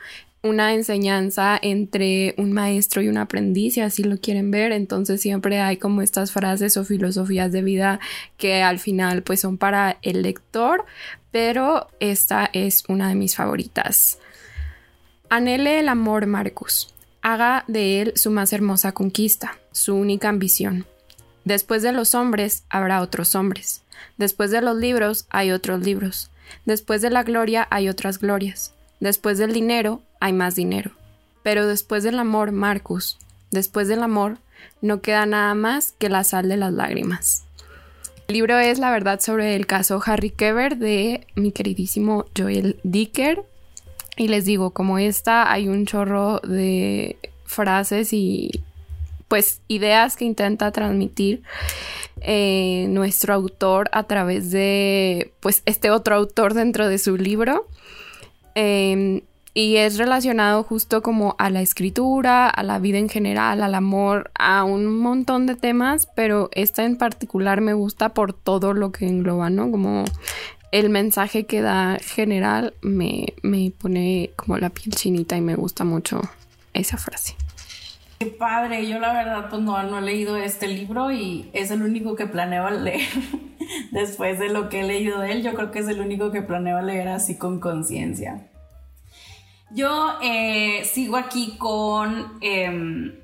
una 0.44 0.74
enseñanza 0.74 1.58
entre 1.62 2.36
un 2.38 2.52
maestro 2.52 3.02
y 3.02 3.08
un 3.08 3.18
aprendiz, 3.18 3.78
así 3.78 4.04
lo 4.04 4.18
quieren 4.18 4.52
ver. 4.52 4.74
Entonces 4.74 5.22
siempre 5.22 5.62
hay 5.62 5.78
como 5.78 6.02
estas 6.02 6.34
frases 6.34 6.76
o 6.76 6.84
filosofías 6.84 7.54
de 7.54 7.62
vida 7.62 8.02
que 8.36 8.62
al 8.62 8.80
final 8.80 9.24
pues 9.24 9.40
son 9.40 9.58
para 9.58 10.00
el 10.02 10.22
lector, 10.22 10.84
pero 11.32 11.88
esta 12.02 12.50
es 12.52 12.84
una 12.90 13.08
de 13.08 13.16
mis 13.16 13.38
favoritas. 13.38 14.20
Anhele 15.32 15.80
el 15.80 15.90
amor, 15.90 16.26
Marcus. 16.26 16.92
Haga 17.22 17.64
de 17.68 18.02
él 18.02 18.14
su 18.16 18.32
más 18.32 18.52
hermosa 18.52 18.94
conquista, 18.94 19.60
su 19.72 19.94
única 19.94 20.28
ambición. 20.28 20.88
Después 21.46 21.84
de 21.84 21.92
los 21.92 22.16
hombres 22.16 22.64
habrá 22.68 23.02
otros 23.02 23.36
hombres. 23.36 23.84
Después 24.18 24.50
de 24.50 24.62
los 24.62 24.76
libros 24.78 25.28
hay 25.30 25.52
otros 25.52 25.82
libros. 25.82 26.32
Después 26.66 27.04
de 27.04 27.12
la 27.12 27.22
gloria 27.22 27.68
hay 27.70 27.90
otras 27.90 28.18
glorias. 28.18 28.74
Después 29.00 29.38
del 29.38 29.54
dinero 29.54 30.02
hay 30.20 30.34
más 30.34 30.56
dinero. 30.56 30.92
Pero 31.44 31.68
después 31.68 32.04
del 32.04 32.18
amor, 32.18 32.52
Marcus, 32.52 33.20
después 33.52 33.88
del 33.88 34.02
amor, 34.02 34.40
no 34.82 35.02
queda 35.02 35.28
nada 35.28 35.54
más 35.54 35.94
que 36.00 36.10
la 36.10 36.24
sal 36.24 36.50
de 36.50 36.58
las 36.58 36.74
lágrimas. 36.74 37.46
El 38.28 38.34
libro 38.34 38.58
es 38.58 38.80
la 38.80 38.90
verdad 38.90 39.20
sobre 39.20 39.56
el 39.56 39.68
caso 39.68 40.02
Harry 40.04 40.32
Keber 40.32 40.78
de 40.78 41.28
mi 41.36 41.52
queridísimo 41.52 42.26
Joel 42.36 42.80
Dicker 42.84 43.46
y 44.20 44.28
les 44.28 44.44
digo, 44.44 44.72
como 44.72 45.00
esta, 45.00 45.50
hay 45.50 45.70
un 45.70 45.86
chorro 45.86 46.40
de 46.42 47.18
frases 47.46 48.12
y 48.12 48.52
pues 49.30 49.62
ideas 49.70 50.18
que 50.18 50.26
intenta 50.26 50.72
transmitir 50.72 51.42
eh, 52.20 52.88
nuestro 52.90 53.34
autor 53.34 53.90
a 53.94 54.04
través 54.04 54.52
de 54.52 55.32
pues 55.40 55.62
este 55.66 55.90
otro 55.90 56.16
autor 56.16 56.54
dentro 56.54 56.90
de 56.90 56.98
su 56.98 57.16
libro. 57.16 57.68
Em, 58.56 59.22
y 59.54 59.78
es 59.78 59.98
relacionado 59.98 60.64
justo 60.64 61.02
como 61.02 61.36
a 61.38 61.50
la 61.50 61.62
escritura, 61.62 62.50
a 62.50 62.62
la 62.64 62.78
vida 62.78 62.98
en 62.98 63.08
general, 63.08 63.64
al 63.64 63.74
amor, 63.74 64.32
a 64.38 64.66
un 64.66 64.98
montón 64.98 65.46
de 65.46 65.56
temas, 65.56 66.10
pero 66.14 66.50
esta 66.52 66.84
en 66.84 66.98
particular 66.98 67.62
me 67.62 67.74
gusta 67.74 68.10
por 68.10 68.34
todo 68.34 68.74
lo 68.74 68.92
que 68.92 69.08
engloba, 69.08 69.50
¿no? 69.50 69.72
Como 69.72 70.04
el 70.72 70.90
mensaje 70.90 71.46
que 71.46 71.62
da 71.62 71.98
general 72.00 72.74
me, 72.82 73.34
pone 73.80 74.32
como 74.36 74.58
la 74.58 74.70
piel 74.70 74.96
chinita 74.96 75.36
y 75.36 75.42
me 75.42 75.56
gusta 75.56 75.84
mucho 75.84 76.22
esa 76.74 76.98
frase. 76.98 77.36
Qué 78.20 78.28
padre, 78.28 78.88
yo 78.88 79.00
la 79.00 79.14
verdad 79.14 79.50
pues 79.50 79.62
no, 79.62 79.82
no 79.84 80.00
he 80.00 80.02
leído 80.02 80.36
este 80.36 80.68
libro 80.68 81.12
y 81.12 81.50
es 81.54 81.72
el 81.72 81.82
único 81.82 82.16
que 82.16 82.28
planeo 82.28 82.70
leer. 82.70 83.08
Después 83.92 84.40
de 84.40 84.50
lo 84.50 84.70
que 84.70 84.82
he 84.82 84.84
leído 84.84 85.20
de 85.20 85.32
él, 85.32 85.44
yo 85.44 85.54
creo 85.54 85.72
que 85.72 85.80
es 85.80 85.88
el 85.88 86.02
único 86.02 86.32
que 86.32 86.42
planeo 86.42 86.82
leer 86.82 87.08
así 87.08 87.38
con 87.38 87.60
conciencia. 87.60 88.48
Yo 89.72 90.18
eh, 90.22 90.84
sigo 90.86 91.18
aquí 91.18 91.56
con... 91.58 92.38
Em, 92.42 93.16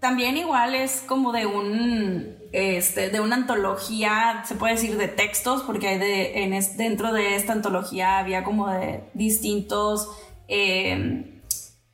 también 0.00 0.36
igual 0.36 0.74
es 0.74 1.04
como 1.06 1.32
de 1.32 1.46
un 1.46 2.41
este, 2.52 3.08
de 3.08 3.20
una 3.20 3.36
antología, 3.36 4.42
se 4.46 4.54
puede 4.54 4.74
decir 4.74 4.98
de 4.98 5.08
textos, 5.08 5.62
porque 5.62 5.88
hay 5.88 5.98
de, 5.98 6.44
en 6.44 6.76
dentro 6.76 7.12
de 7.12 7.34
esta 7.36 7.52
antología 7.54 8.18
había 8.18 8.44
como 8.44 8.68
de 8.68 9.04
distintos 9.14 10.08
em, 10.48 11.40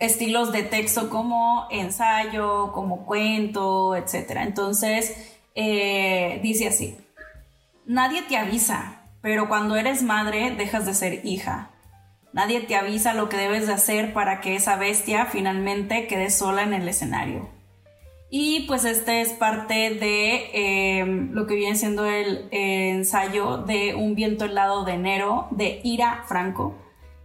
estilos 0.00 0.52
de 0.52 0.64
texto 0.64 1.10
como 1.10 1.68
ensayo, 1.70 2.72
como 2.72 3.06
cuento, 3.06 3.94
etc. 3.94 4.38
Entonces, 4.40 5.38
eh, 5.54 6.40
dice 6.42 6.68
así, 6.68 6.96
nadie 7.86 8.22
te 8.22 8.36
avisa, 8.36 9.02
pero 9.22 9.48
cuando 9.48 9.76
eres 9.76 10.02
madre 10.02 10.50
dejas 10.50 10.86
de 10.86 10.94
ser 10.94 11.24
hija. 11.24 11.70
Nadie 12.32 12.60
te 12.60 12.76
avisa 12.76 13.14
lo 13.14 13.28
que 13.28 13.36
debes 13.36 13.66
de 13.66 13.72
hacer 13.72 14.12
para 14.12 14.40
que 14.40 14.54
esa 14.54 14.76
bestia 14.76 15.26
finalmente 15.26 16.06
quede 16.06 16.30
sola 16.30 16.62
en 16.62 16.74
el 16.74 16.86
escenario. 16.88 17.57
Y 18.30 18.66
pues 18.66 18.84
este 18.84 19.22
es 19.22 19.32
parte 19.32 19.90
de 19.90 20.50
em, 21.00 21.32
lo 21.32 21.46
que 21.46 21.54
viene 21.54 21.76
siendo 21.76 22.04
el 22.04 22.46
ensayo 22.50 23.58
de 23.58 23.94
Un 23.94 24.14
viento 24.14 24.44
helado 24.44 24.84
de 24.84 24.92
enero 24.92 25.48
de 25.50 25.80
Ira 25.82 26.24
Franco. 26.26 26.74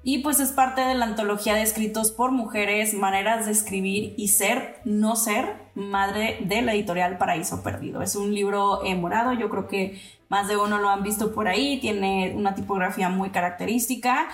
Y 0.06 0.20
pues 0.20 0.40
es 0.40 0.52
parte 0.52 0.82
de 0.82 0.96
la 0.96 1.06
antología 1.06 1.56
de 1.56 1.62
escritos 1.62 2.12
por 2.12 2.32
mujeres, 2.32 2.94
maneras 2.94 3.46
de 3.46 3.54
escribir 3.54 4.14
y 4.18 4.30
ser, 4.30 4.82
no 4.84 5.16
ser, 5.16 5.56
madre 5.76 6.40
de 6.42 6.62
la 6.62 6.74
editorial 6.74 7.18
Paraíso 7.18 7.64
Perdido. 7.64 8.02
Es 8.02 8.18
un 8.18 8.36
libro 8.36 8.82
morado, 8.98 9.32
yo 9.32 9.50
creo 9.50 9.68
que 9.68 10.02
más 10.28 10.50
de 10.50 10.58
uno 10.58 10.78
lo 10.80 10.90
han 10.90 11.04
visto 11.04 11.34
por 11.34 11.48
ahí, 11.48 11.80
tiene 11.80 12.34
una 12.36 12.54
tipografía 12.54 13.08
muy 13.08 13.30
característica. 13.30 14.28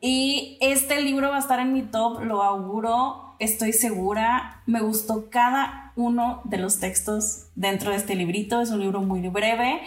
Y 0.00 0.58
este 0.60 1.00
libro 1.00 1.28
va 1.30 1.36
a 1.36 1.38
estar 1.38 1.60
en 1.60 1.72
mi 1.72 1.82
top, 1.82 2.24
lo 2.24 2.42
auguro, 2.42 3.31
estoy 3.42 3.72
segura. 3.72 4.62
Me 4.66 4.80
gustó 4.80 5.28
cada 5.30 5.92
uno 5.96 6.42
de 6.44 6.58
los 6.58 6.78
textos 6.78 7.48
dentro 7.54 7.90
de 7.90 7.96
este 7.96 8.14
librito. 8.14 8.60
Es 8.60 8.70
un 8.70 8.80
libro 8.80 9.02
muy 9.02 9.28
breve, 9.28 9.80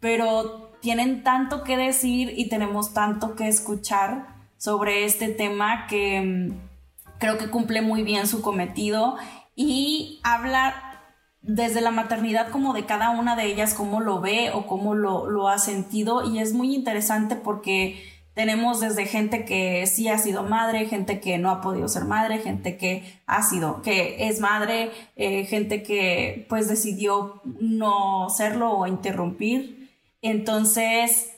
pero 0.00 0.72
tienen 0.80 1.22
tanto 1.22 1.62
que 1.62 1.76
decir 1.76 2.32
y 2.36 2.48
tenemos 2.48 2.92
tanto 2.92 3.36
que 3.36 3.48
escuchar 3.48 4.26
sobre 4.58 5.04
este 5.04 5.28
tema 5.28 5.86
que 5.86 6.20
mm, 6.20 7.18
creo 7.18 7.38
que 7.38 7.48
cumple 7.48 7.80
muy 7.80 8.02
bien 8.02 8.26
su 8.26 8.42
cometido 8.42 9.16
y 9.54 10.20
habla 10.22 10.82
desde 11.42 11.80
la 11.80 11.92
maternidad 11.92 12.50
como 12.50 12.72
de 12.72 12.86
cada 12.86 13.10
una 13.10 13.36
de 13.36 13.46
ellas, 13.46 13.74
cómo 13.74 14.00
lo 14.00 14.20
ve 14.20 14.50
o 14.52 14.66
cómo 14.66 14.94
lo, 14.94 15.30
lo 15.30 15.48
ha 15.48 15.58
sentido 15.58 16.28
y 16.28 16.40
es 16.40 16.52
muy 16.52 16.74
interesante 16.74 17.36
porque 17.36 18.02
tenemos 18.36 18.80
desde 18.80 19.06
gente 19.06 19.46
que 19.46 19.86
sí 19.86 20.08
ha 20.08 20.18
sido 20.18 20.42
madre, 20.42 20.84
gente 20.84 21.20
que 21.20 21.38
no 21.38 21.50
ha 21.50 21.62
podido 21.62 21.88
ser 21.88 22.04
madre, 22.04 22.38
gente 22.38 22.76
que 22.76 23.02
ha 23.26 23.42
sido, 23.42 23.80
que 23.80 24.28
es 24.28 24.40
madre, 24.40 24.90
eh, 25.16 25.46
gente 25.46 25.82
que 25.82 26.44
pues 26.46 26.68
decidió 26.68 27.40
no 27.44 28.28
serlo 28.28 28.72
o 28.72 28.86
interrumpir. 28.86 29.90
Entonces 30.20 31.32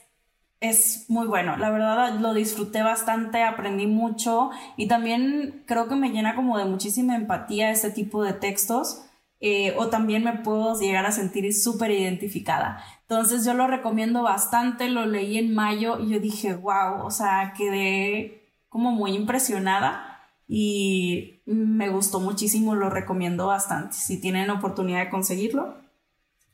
es 0.59 1.05
muy 1.09 1.25
bueno, 1.25 1.55
la 1.55 1.69
verdad 1.69 2.19
lo 2.19 2.33
disfruté 2.33 2.83
bastante, 2.83 3.43
aprendí 3.43 3.87
mucho 3.87 4.49
y 4.75 4.89
también 4.89 5.63
creo 5.67 5.87
que 5.87 5.95
me 5.95 6.09
llena 6.09 6.35
como 6.35 6.57
de 6.57 6.65
muchísima 6.65 7.15
empatía 7.15 7.71
este 7.71 7.91
tipo 7.91 8.21
de 8.23 8.33
textos. 8.33 9.05
Eh, 9.41 9.73
o 9.77 9.87
también 9.87 10.25
me 10.25 10.33
puedo 10.39 10.77
llegar 10.77 11.05
a 11.05 11.13
sentir 11.13 11.53
súper 11.53 11.91
identificada. 11.91 12.83
Entonces 13.09 13.43
yo 13.43 13.55
lo 13.55 13.65
recomiendo 13.65 14.21
bastante, 14.21 14.87
lo 14.87 15.07
leí 15.07 15.39
en 15.39 15.55
mayo 15.55 15.97
y 15.99 16.09
yo 16.09 16.19
dije, 16.19 16.53
wow, 16.53 17.03
o 17.03 17.09
sea, 17.09 17.55
quedé 17.57 18.53
como 18.69 18.91
muy 18.91 19.13
impresionada 19.13 20.21
y 20.47 21.41
me 21.47 21.89
gustó 21.89 22.19
muchísimo, 22.19 22.75
lo 22.75 22.91
recomiendo 22.91 23.47
bastante. 23.47 23.95
Si 23.95 24.21
tienen 24.21 24.51
oportunidad 24.51 25.05
de 25.05 25.09
conseguirlo, 25.09 25.73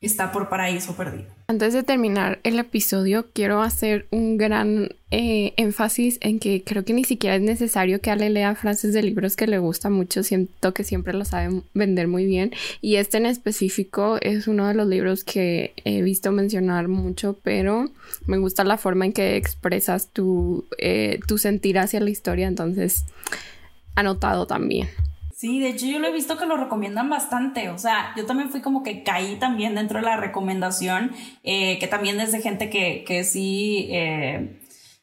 está 0.01 0.31
por 0.31 0.49
paraíso 0.49 0.95
perdido. 0.95 1.25
Antes 1.47 1.73
de 1.73 1.83
terminar 1.83 2.39
el 2.43 2.59
episodio, 2.59 3.27
quiero 3.31 3.61
hacer 3.61 4.07
un 4.11 4.37
gran 4.37 4.89
eh, 5.11 5.53
énfasis 5.57 6.17
en 6.21 6.39
que 6.39 6.63
creo 6.63 6.83
que 6.83 6.93
ni 6.93 7.03
siquiera 7.03 7.35
es 7.35 7.41
necesario 7.41 8.01
que 8.01 8.11
Ale 8.11 8.29
lea 8.29 8.55
frases 8.55 8.93
de 8.93 9.03
libros 9.03 9.35
que 9.35 9.47
le 9.47 9.59
gusta 9.59 9.89
mucho, 9.89 10.23
siento 10.23 10.73
que 10.73 10.83
siempre 10.83 11.13
lo 11.13 11.23
saben 11.23 11.63
vender 11.73 12.07
muy 12.07 12.25
bien 12.25 12.51
y 12.81 12.95
este 12.95 13.17
en 13.17 13.27
específico 13.27 14.17
es 14.21 14.47
uno 14.47 14.67
de 14.67 14.73
los 14.73 14.87
libros 14.87 15.23
que 15.23 15.73
he 15.85 16.01
visto 16.01 16.31
mencionar 16.31 16.87
mucho, 16.87 17.39
pero 17.43 17.91
me 18.25 18.37
gusta 18.37 18.63
la 18.63 18.77
forma 18.77 19.05
en 19.05 19.13
que 19.13 19.37
expresas 19.37 20.09
tu, 20.09 20.65
eh, 20.77 21.19
tu 21.27 21.37
sentir 21.37 21.77
hacia 21.77 21.99
la 21.99 22.09
historia, 22.09 22.47
entonces 22.47 23.05
anotado 23.95 24.47
también. 24.47 24.89
Sí, 25.35 25.59
de 25.59 25.67
hecho 25.67 25.85
yo 25.85 25.99
lo 25.99 26.07
he 26.07 26.13
visto 26.13 26.37
que 26.37 26.45
lo 26.45 26.55
recomiendan 26.55 27.09
bastante, 27.09 27.69
o 27.69 27.77
sea, 27.77 28.13
yo 28.15 28.25
también 28.25 28.51
fui 28.51 28.61
como 28.61 28.83
que 28.83 29.03
caí 29.03 29.35
también 29.35 29.75
dentro 29.75 29.99
de 29.99 30.05
la 30.05 30.15
recomendación, 30.15 31.11
eh, 31.43 31.77
que 31.77 31.87
también 31.87 32.17
desde 32.17 32.41
gente 32.41 32.69
que, 32.69 33.03
que 33.05 33.25
sí, 33.25 33.89
eh, 33.91 34.61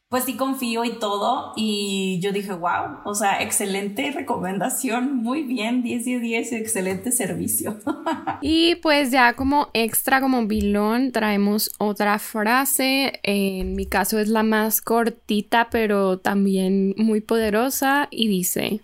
pues 0.09 0.25
sí 0.25 0.37
confío 0.37 0.87
y 0.87 0.99
todo. 0.99 1.53
Y 1.55 2.19
yo 2.23 2.33
dije, 2.33 2.53
wow, 2.53 3.01
o 3.05 3.15
sea, 3.15 3.43
excelente 3.43 4.11
recomendación, 4.11 5.17
muy 5.17 5.43
bien, 5.43 5.83
10 5.83 6.05
de 6.07 6.21
10, 6.21 6.53
excelente 6.53 7.13
servicio. 7.13 7.79
y 8.41 8.77
pues 8.77 9.11
ya 9.11 9.35
como 9.35 9.69
extra, 9.75 10.23
como 10.23 10.47
bilón, 10.47 11.13
traemos 11.13 11.71
otra 11.79 12.19
frase. 12.19 13.21
En 13.23 13.75
mi 13.75 13.85
caso 13.85 14.19
es 14.19 14.29
la 14.29 14.43
más 14.43 14.81
cortita, 14.81 15.69
pero 15.71 16.19
también 16.19 16.95
muy 16.97 17.21
poderosa 17.21 18.09
y 18.11 18.29
dice, 18.29 18.81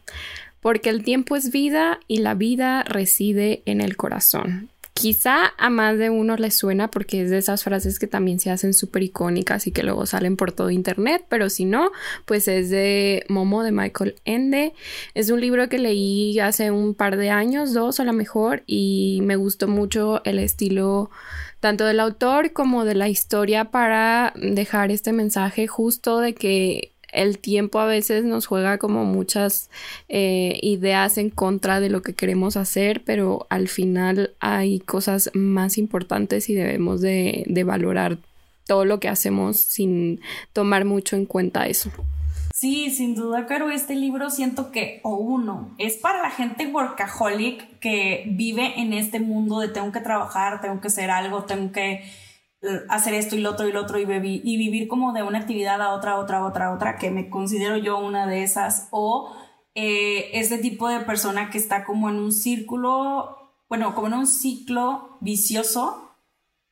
porque 0.60 0.90
el 0.90 1.04
tiempo 1.04 1.36
es 1.36 1.50
vida 1.50 2.00
y 2.08 2.18
la 2.18 2.34
vida 2.34 2.82
reside 2.84 3.62
en 3.66 3.80
el 3.80 3.96
corazón. 3.96 4.70
Quizá 5.00 5.52
a 5.56 5.70
más 5.70 5.96
de 5.96 6.10
uno 6.10 6.36
le 6.36 6.50
suena 6.50 6.90
porque 6.90 7.22
es 7.22 7.30
de 7.30 7.38
esas 7.38 7.62
frases 7.62 8.00
que 8.00 8.08
también 8.08 8.40
se 8.40 8.50
hacen 8.50 8.74
súper 8.74 9.04
icónicas 9.04 9.68
y 9.68 9.70
que 9.70 9.84
luego 9.84 10.06
salen 10.06 10.36
por 10.36 10.50
todo 10.50 10.70
internet, 10.70 11.24
pero 11.28 11.50
si 11.50 11.66
no, 11.66 11.92
pues 12.24 12.48
es 12.48 12.68
de 12.68 13.24
Momo 13.28 13.62
de 13.62 13.70
Michael 13.70 14.16
Ende. 14.24 14.72
Es 15.14 15.30
un 15.30 15.40
libro 15.40 15.68
que 15.68 15.78
leí 15.78 16.40
hace 16.40 16.72
un 16.72 16.94
par 16.94 17.16
de 17.16 17.30
años, 17.30 17.74
dos 17.74 18.00
a 18.00 18.04
lo 18.04 18.12
mejor, 18.12 18.64
y 18.66 19.20
me 19.22 19.36
gustó 19.36 19.68
mucho 19.68 20.20
el 20.24 20.40
estilo 20.40 21.10
tanto 21.60 21.84
del 21.84 22.00
autor 22.00 22.52
como 22.52 22.84
de 22.84 22.96
la 22.96 23.08
historia 23.08 23.66
para 23.66 24.32
dejar 24.36 24.90
este 24.90 25.12
mensaje 25.12 25.68
justo 25.68 26.18
de 26.18 26.34
que 26.34 26.92
el 27.12 27.38
tiempo 27.38 27.78
a 27.78 27.86
veces 27.86 28.24
nos 28.24 28.46
juega 28.46 28.78
como 28.78 29.04
muchas 29.04 29.70
eh, 30.08 30.58
ideas 30.62 31.18
en 31.18 31.30
contra 31.30 31.80
de 31.80 31.90
lo 31.90 32.02
que 32.02 32.14
queremos 32.14 32.56
hacer, 32.56 33.02
pero 33.04 33.46
al 33.50 33.68
final 33.68 34.34
hay 34.40 34.80
cosas 34.80 35.30
más 35.34 35.78
importantes 35.78 36.48
y 36.48 36.54
debemos 36.54 37.00
de, 37.00 37.44
de 37.46 37.64
valorar 37.64 38.18
todo 38.66 38.84
lo 38.84 39.00
que 39.00 39.08
hacemos 39.08 39.58
sin 39.58 40.20
tomar 40.52 40.84
mucho 40.84 41.16
en 41.16 41.26
cuenta 41.26 41.66
eso. 41.66 41.90
Sí, 42.54 42.90
sin 42.90 43.14
duda, 43.14 43.46
Caro, 43.46 43.70
este 43.70 43.94
libro 43.94 44.30
siento 44.30 44.72
que, 44.72 45.00
o 45.04 45.14
uno, 45.14 45.74
es 45.78 45.96
para 45.96 46.20
la 46.20 46.30
gente 46.30 46.66
workaholic 46.66 47.78
que 47.78 48.24
vive 48.26 48.80
en 48.80 48.92
este 48.92 49.20
mundo 49.20 49.60
de 49.60 49.68
tengo 49.68 49.92
que 49.92 50.00
trabajar, 50.00 50.60
tengo 50.60 50.80
que 50.80 50.88
hacer 50.88 51.08
algo, 51.08 51.44
tengo 51.44 51.70
que 51.70 52.02
hacer 52.88 53.14
esto 53.14 53.36
y 53.36 53.40
lo 53.40 53.50
otro 53.50 53.68
y 53.68 53.72
lo 53.72 53.82
otro 53.82 53.98
y, 53.98 54.02
y 54.02 54.56
vivir 54.56 54.88
como 54.88 55.12
de 55.12 55.22
una 55.22 55.38
actividad 55.38 55.80
a 55.80 55.90
otra, 55.90 56.18
otra, 56.18 56.44
otra, 56.44 56.72
otra, 56.72 56.96
que 56.96 57.10
me 57.10 57.30
considero 57.30 57.76
yo 57.76 57.98
una 57.98 58.26
de 58.26 58.42
esas, 58.42 58.88
o 58.90 59.34
eh, 59.74 60.30
este 60.32 60.58
tipo 60.58 60.88
de 60.88 61.00
persona 61.00 61.50
que 61.50 61.58
está 61.58 61.84
como 61.84 62.08
en 62.08 62.16
un 62.16 62.32
círculo, 62.32 63.52
bueno, 63.68 63.94
como 63.94 64.08
en 64.08 64.14
un 64.14 64.26
ciclo 64.26 65.18
vicioso, 65.20 66.16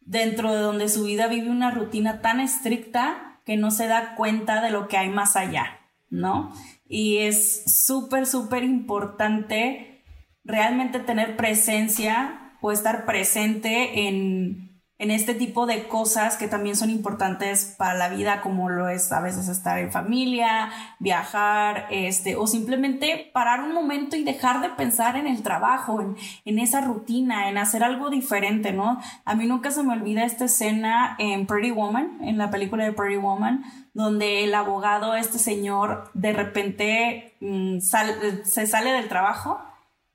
dentro 0.01 0.53
de 0.53 0.61
donde 0.61 0.89
su 0.89 1.05
vida 1.05 1.29
vive 1.29 1.51
una 1.51 1.71
rutina 1.71 2.21
tan 2.21 2.41
estricta 2.41 3.41
que 3.45 3.57
no 3.57 3.71
se 3.71 3.87
da 3.87 4.15
cuenta 4.17 4.61
de 4.61 4.71
lo 4.71 4.89
que 4.89 4.97
hay 4.97 5.09
más 5.09 5.37
allá, 5.37 5.81
¿no? 6.11 6.53
Y 6.89 7.19
es 7.19 7.65
súper, 7.85 8.27
súper 8.27 8.65
importante 8.65 10.05
realmente 10.45 10.99
tener 11.01 11.37
presencia 11.37 12.57
o 12.61 12.73
estar 12.73 13.05
presente 13.05 14.09
en 14.09 14.76
en 14.99 15.11
este 15.11 15.35
tipo 15.35 15.67
de 15.67 15.89
cosas 15.89 16.37
que 16.37 16.49
también 16.49 16.75
son 16.75 16.89
importantes 16.89 17.75
para 17.77 17.95
la 17.95 18.09
vida, 18.09 18.41
como 18.41 18.71
lo 18.71 18.89
es 18.89 19.13
a 19.13 19.21
veces 19.21 19.49
estar 19.49 19.79
en 19.79 19.93
familia, 19.93 20.71
viajar, 21.01 21.87
este, 21.91 22.35
o 22.37 22.47
simplemente 22.47 23.31
parar 23.35 23.61
un 23.61 23.75
momento 23.75 24.17
y 24.17 24.25
dejar 24.25 24.63
de 24.63 24.71
pensar 24.71 25.17
en 25.17 25.27
el 25.27 25.43
trabajo, 25.43 26.01
en, 26.01 26.17
en 26.47 26.59
esa 26.59 26.81
rutina, 26.81 27.51
en 27.51 27.59
hacer 27.59 27.85
algo 27.85 28.09
diferente, 28.09 28.73
¿no? 28.73 28.99
A 29.27 29.35
mí 29.35 29.47
nunca 29.47 29.71
se 29.71 29.83
me 29.83 29.93
olvida 29.93 30.25
esta 30.25 30.47
escena 30.47 31.15
en 31.19 31.47
Pretty 31.47 31.73
Woman, 31.73 32.19
en 32.23 32.39
la 32.39 32.51
película 32.51 32.85
de 32.85 32.93
Pretty 32.93 33.17
Woman, 33.17 33.65
donde 33.93 34.45
el 34.45 34.55
abogado, 34.55 35.15
este 35.15 35.39
señor, 35.39 36.11
de 36.15 36.33
repente 36.33 37.35
mm, 37.41 37.81
se 37.81 38.67
sale 38.67 38.93
del 38.93 39.09
trabajo 39.09 39.61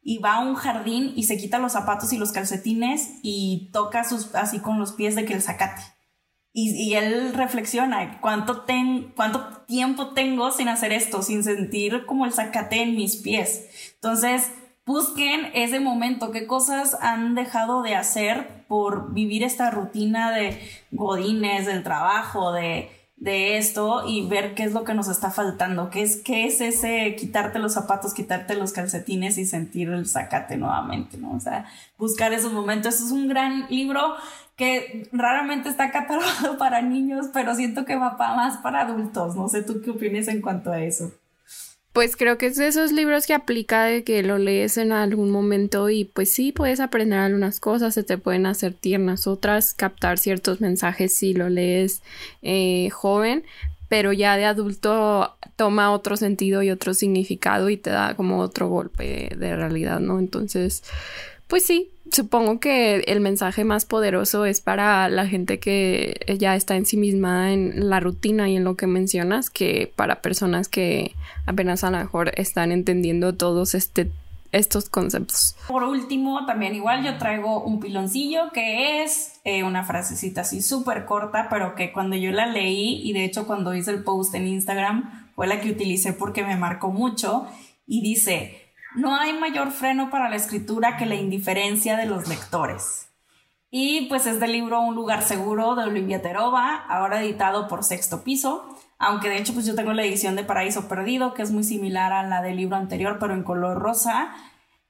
y 0.01 0.17
va 0.17 0.35
a 0.35 0.39
un 0.39 0.55
jardín 0.55 1.13
y 1.15 1.23
se 1.23 1.37
quita 1.37 1.59
los 1.59 1.73
zapatos 1.73 2.11
y 2.13 2.17
los 2.17 2.31
calcetines 2.31 3.19
y 3.21 3.69
toca 3.71 4.03
sus, 4.03 4.33
así 4.35 4.59
con 4.59 4.79
los 4.79 4.93
pies 4.93 5.15
de 5.15 5.25
que 5.25 5.33
el 5.33 5.41
zacate. 5.41 5.81
Y, 6.53 6.71
y 6.71 6.95
él 6.95 7.33
reflexiona, 7.33 8.19
¿cuánto, 8.19 8.61
ten, 8.63 9.13
¿cuánto 9.15 9.63
tiempo 9.67 10.09
tengo 10.09 10.51
sin 10.51 10.67
hacer 10.67 10.91
esto, 10.91 11.21
sin 11.21 11.43
sentir 11.43 12.05
como 12.05 12.25
el 12.25 12.33
zacate 12.33 12.81
en 12.81 12.95
mis 12.95 13.17
pies? 13.17 13.69
Entonces, 13.95 14.51
busquen 14.85 15.51
ese 15.53 15.79
momento, 15.79 16.31
qué 16.31 16.47
cosas 16.47 16.97
han 16.99 17.35
dejado 17.35 17.83
de 17.83 17.95
hacer 17.95 18.65
por 18.67 19.13
vivir 19.13 19.43
esta 19.43 19.71
rutina 19.71 20.31
de 20.31 20.59
godines, 20.91 21.65
del 21.65 21.83
trabajo, 21.83 22.51
de 22.51 22.89
de 23.21 23.59
esto 23.59 24.03
y 24.07 24.27
ver 24.27 24.55
qué 24.55 24.63
es 24.63 24.73
lo 24.73 24.83
que 24.83 24.95
nos 24.95 25.07
está 25.07 25.29
faltando, 25.29 25.91
qué 25.91 26.01
es, 26.01 26.17
qué 26.17 26.47
es 26.47 26.59
ese 26.59 27.15
quitarte 27.15 27.59
los 27.59 27.73
zapatos, 27.73 28.15
quitarte 28.15 28.55
los 28.55 28.73
calcetines 28.73 29.37
y 29.37 29.45
sentir 29.45 29.89
el 29.89 30.07
zacate 30.07 30.57
nuevamente, 30.57 31.19
¿no? 31.19 31.33
O 31.33 31.39
sea, 31.39 31.65
buscar 31.99 32.33
esos 32.33 32.51
momentos. 32.51 32.95
Es 32.95 33.11
un 33.11 33.27
gran 33.27 33.67
libro 33.69 34.15
que 34.55 35.07
raramente 35.11 35.69
está 35.69 35.91
catalogado 35.91 36.57
para 36.57 36.81
niños, 36.81 37.27
pero 37.31 37.53
siento 37.53 37.85
que 37.85 37.95
va 37.95 38.17
más 38.17 38.57
para 38.57 38.81
adultos. 38.81 39.35
No 39.35 39.47
sé 39.49 39.61
tú 39.61 39.81
qué 39.83 39.91
opinas 39.91 40.27
en 40.27 40.41
cuanto 40.41 40.71
a 40.71 40.81
eso. 40.81 41.11
Pues 41.93 42.15
creo 42.15 42.37
que 42.37 42.45
es 42.45 42.55
de 42.55 42.67
esos 42.67 42.93
libros 42.93 43.27
que 43.27 43.33
aplica 43.33 43.83
de 43.83 44.05
que 44.05 44.23
lo 44.23 44.37
lees 44.37 44.77
en 44.77 44.93
algún 44.93 45.29
momento 45.29 45.89
y 45.89 46.05
pues 46.05 46.31
sí 46.31 46.53
puedes 46.53 46.79
aprender 46.79 47.19
algunas 47.19 47.59
cosas, 47.59 47.93
se 47.93 48.03
te 48.03 48.17
pueden 48.17 48.45
hacer 48.45 48.73
tiernas 48.73 49.27
otras, 49.27 49.73
captar 49.73 50.17
ciertos 50.17 50.61
mensajes 50.61 51.13
si 51.13 51.33
lo 51.33 51.49
lees 51.49 52.01
eh, 52.43 52.89
joven, 52.91 53.43
pero 53.89 54.13
ya 54.13 54.37
de 54.37 54.45
adulto 54.45 55.35
toma 55.57 55.91
otro 55.91 56.15
sentido 56.15 56.63
y 56.63 56.69
otro 56.69 56.93
significado 56.93 57.69
y 57.69 57.75
te 57.75 57.89
da 57.89 58.15
como 58.15 58.39
otro 58.39 58.69
golpe 58.69 59.35
de 59.37 59.55
realidad, 59.57 59.99
¿no? 59.99 60.17
Entonces, 60.17 60.83
pues 61.47 61.65
sí, 61.65 61.91
supongo 62.11 62.59
que 62.59 62.99
el 62.99 63.21
mensaje 63.21 63.63
más 63.63 63.85
poderoso 63.85 64.45
es 64.45 64.61
para 64.61 65.09
la 65.09 65.27
gente 65.27 65.59
que 65.59 66.35
ya 66.37 66.55
está 66.55 66.75
en 66.75 66.85
sí 66.85 66.97
misma 66.97 67.53
en 67.53 67.89
la 67.89 67.99
rutina 67.99 68.49
y 68.49 68.57
en 68.57 68.63
lo 68.63 68.75
que 68.75 68.87
mencionas 68.87 69.49
que 69.49 69.91
para 69.95 70.21
personas 70.21 70.67
que 70.67 71.15
apenas 71.45 71.83
a 71.83 71.91
lo 71.91 71.97
mejor 71.97 72.31
están 72.35 72.71
entendiendo 72.71 73.33
todos 73.33 73.75
este 73.75 74.11
estos 74.51 74.89
conceptos. 74.89 75.55
Por 75.67 75.83
último, 75.83 76.45
también 76.45 76.75
igual 76.75 77.05
yo 77.05 77.17
traigo 77.17 77.63
un 77.63 77.79
piloncillo 77.79 78.51
que 78.51 79.01
es 79.01 79.39
eh, 79.45 79.63
una 79.63 79.85
frasecita 79.85 80.41
así 80.41 80.61
súper 80.61 81.05
corta, 81.05 81.47
pero 81.49 81.73
que 81.73 81.93
cuando 81.93 82.17
yo 82.17 82.31
la 82.31 82.47
leí 82.47 83.01
y 83.01 83.13
de 83.13 83.23
hecho 83.23 83.47
cuando 83.47 83.73
hice 83.73 83.91
el 83.91 84.03
post 84.03 84.35
en 84.35 84.47
Instagram 84.47 85.29
fue 85.35 85.47
la 85.47 85.61
que 85.61 85.71
utilicé 85.71 86.11
porque 86.11 86.43
me 86.43 86.57
marcó 86.57 86.91
mucho 86.91 87.47
y 87.87 88.01
dice, 88.01 88.60
no 88.95 89.15
hay 89.15 89.33
mayor 89.33 89.71
freno 89.71 90.09
para 90.09 90.29
la 90.29 90.35
escritura 90.35 90.97
que 90.97 91.05
la 91.05 91.15
indiferencia 91.15 91.97
de 91.97 92.05
los 92.05 92.27
lectores. 92.27 93.07
Y 93.69 94.07
pues 94.07 94.25
es 94.25 94.39
del 94.41 94.51
libro 94.51 94.81
Un 94.81 94.95
lugar 94.95 95.23
seguro 95.23 95.75
de 95.75 95.85
Olivia 95.85 96.21
Terova, 96.21 96.75
ahora 96.89 97.23
editado 97.23 97.69
por 97.69 97.85
Sexto 97.85 98.21
Piso, 98.21 98.65
aunque 98.99 99.29
de 99.29 99.37
hecho 99.37 99.53
pues 99.53 99.65
yo 99.65 99.75
tengo 99.75 99.93
la 99.93 100.03
edición 100.03 100.35
de 100.35 100.43
Paraíso 100.43 100.89
Perdido, 100.89 101.33
que 101.33 101.41
es 101.41 101.51
muy 101.51 101.63
similar 101.63 102.11
a 102.11 102.23
la 102.23 102.41
del 102.41 102.57
libro 102.57 102.75
anterior, 102.75 103.17
pero 103.17 103.33
en 103.33 103.43
color 103.43 103.79
rosa. 103.79 104.35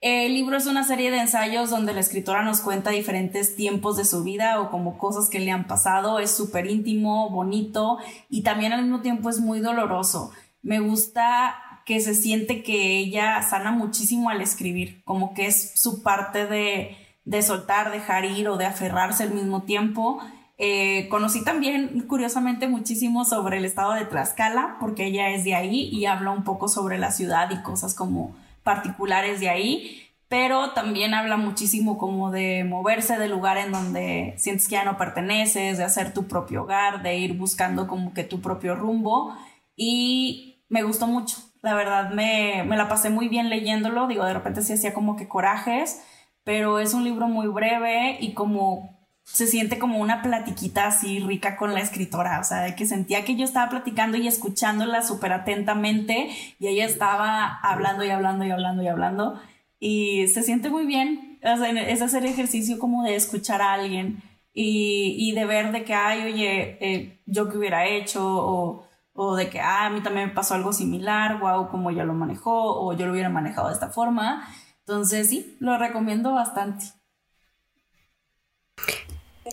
El 0.02 0.34
libro 0.34 0.58
es 0.58 0.66
una 0.66 0.84
serie 0.84 1.12
de 1.12 1.20
ensayos 1.20 1.70
donde 1.70 1.94
la 1.94 2.00
escritora 2.00 2.42
nos 2.42 2.62
cuenta 2.62 2.90
diferentes 2.90 3.56
tiempos 3.56 3.98
de 3.98 4.06
su 4.06 4.24
vida 4.24 4.60
o 4.60 4.72
como 4.72 4.98
cosas 4.98 5.30
que 5.30 5.40
le 5.40 5.52
han 5.52 5.68
pasado. 5.68 6.18
Es 6.18 6.32
súper 6.32 6.66
íntimo, 6.66 7.30
bonito 7.30 8.00
y 8.28 8.42
también 8.42 8.74
al 8.74 8.82
mismo 8.82 9.02
tiempo 9.02 9.30
es 9.30 9.40
muy 9.40 9.60
doloroso. 9.60 10.32
Me 10.64 10.80
gusta 10.80 11.71
que 11.86 12.00
se 12.00 12.14
siente 12.16 12.64
que 12.64 12.98
ella 12.98 13.42
sana 13.42 13.72
muchísimo 13.72 14.30
al 14.30 14.42
escribir, 14.42 15.04
como 15.04 15.34
que 15.34 15.48
es 15.48 15.80
su 15.80 16.04
parte 16.04 16.46
de, 16.46 16.98
de 17.26 17.42
soltar, 17.42 17.92
dejar 17.92 18.26
ir 18.26 18.48
o 18.50 18.58
de 18.58 18.66
aferrarse 18.66 19.24
al 19.24 19.32
mismo 19.32 19.64
tiempo. 19.64 20.22
Eh, 20.58 21.08
conocí 21.10 21.44
también, 21.44 22.02
curiosamente, 22.08 22.68
muchísimo 22.68 23.26
sobre 23.26 23.58
el 23.58 23.66
estado 23.66 23.94
de 23.94 24.06
Tlaxcala, 24.06 24.78
porque 24.80 25.06
ella 25.06 25.30
es 25.30 25.44
de 25.44 25.56
ahí 25.56 25.90
y 25.92 26.06
habla 26.06 26.32
un 26.32 26.44
poco 26.44 26.68
sobre 26.68 26.98
la 27.00 27.12
ciudad 27.12 27.50
y 27.52 27.62
cosas 27.64 27.96
como 27.96 28.36
particulares 28.64 29.40
de 29.40 29.50
ahí, 29.50 30.02
pero 30.28 30.72
también 30.72 31.14
habla 31.14 31.36
muchísimo 31.36 31.98
como 31.98 32.32
de 32.32 32.64
moverse 32.64 33.18
del 33.18 33.32
lugar 33.32 33.58
en 33.58 33.72
donde 33.72 34.36
sientes 34.38 34.68
que 34.68 34.76
ya 34.76 34.86
no 34.86 34.98
perteneces, 34.98 35.78
de 35.78 35.84
hacer 35.84 36.14
tu 36.14 36.28
propio 36.28 36.64
hogar, 36.64 37.02
de 37.02 37.18
ir 37.18 37.34
buscando 37.34 37.88
como 37.88 38.14
que 38.14 38.24
tu 38.24 38.40
propio 38.40 38.76
rumbo 38.76 39.36
y 39.76 40.64
me 40.70 40.84
gustó 40.84 41.08
mucho 41.08 41.38
la 41.62 41.76
verdad 41.76 42.12
me, 42.12 42.64
me 42.66 42.78
la 42.78 42.88
pasé 42.90 43.10
muy 43.10 43.28
bien 43.28 43.50
leyéndolo, 43.50 44.08
digo, 44.08 44.26
de 44.26 44.34
repente 44.34 44.62
sí 44.62 44.74
hacía 44.74 44.94
como 44.94 45.16
que 45.16 45.28
corajes, 45.28 46.02
pero 46.44 46.80
es 46.80 46.94
un 46.94 47.04
libro 47.04 47.28
muy 47.28 47.48
breve 47.48 48.18
y 48.20 48.34
como 48.34 49.00
se 49.24 49.48
siente 49.48 49.78
como 49.80 50.00
una 50.00 50.22
platiquita 50.24 50.88
así 50.88 51.20
rica 51.20 51.56
con 51.56 51.74
la 51.74 51.80
escritora, 51.80 52.40
o 52.40 52.44
sea, 52.44 52.62
de 52.62 52.76
que 52.76 52.86
sentía 52.86 53.24
que 53.24 53.36
yo 53.36 53.46
estaba 53.46 53.70
platicando 53.70 54.18
y 54.18 54.28
escuchándola 54.28 55.04
súper 55.04 55.34
atentamente 55.34 56.30
y 56.60 56.68
ella 56.68 56.86
estaba 56.86 57.60
hablando 57.62 58.04
y 58.04 58.10
hablando 58.10 58.44
y 58.44 58.52
hablando 58.52 58.84
y 58.84 58.88
hablando 58.88 59.40
y 59.80 60.28
se 60.28 60.44
siente 60.44 60.70
muy 60.70 60.86
bien, 60.86 61.40
o 61.44 61.58
sea, 61.58 61.70
es 61.70 62.02
hacer 62.02 62.26
ejercicio 62.26 62.80
como 62.80 63.04
de 63.04 63.16
escuchar 63.16 63.62
a 63.62 63.74
alguien 63.74 64.22
y, 64.54 65.16
y 65.18 65.34
de 65.34 65.46
ver 65.46 65.72
de 65.72 65.84
que, 65.84 65.94
ay, 65.94 66.22
oye, 66.24 66.78
eh, 66.82 67.20
yo 67.26 67.50
qué 67.50 67.58
hubiera 67.58 67.88
hecho 67.88 68.22
o 68.24 68.88
o 69.24 69.36
de 69.36 69.52
que, 69.52 69.60
ah, 69.60 69.86
a 69.86 69.90
mí 69.92 70.02
también 70.02 70.30
me 70.30 70.34
pasó 70.34 70.56
algo 70.56 70.74
similar, 70.74 71.40
wow, 71.40 71.70
como 71.70 71.92
ya 71.92 72.04
lo 72.04 72.14
manejó, 72.14 72.82
o 72.82 72.92
yo 72.94 73.06
lo 73.06 73.12
hubiera 73.12 73.30
manejado 73.30 73.68
de 73.68 73.76
esta 73.76 73.90
forma. 73.90 74.48
Entonces, 74.80 75.30
sí, 75.30 75.58
lo 75.60 75.78
recomiendo 75.78 76.34
bastante. 76.34 76.86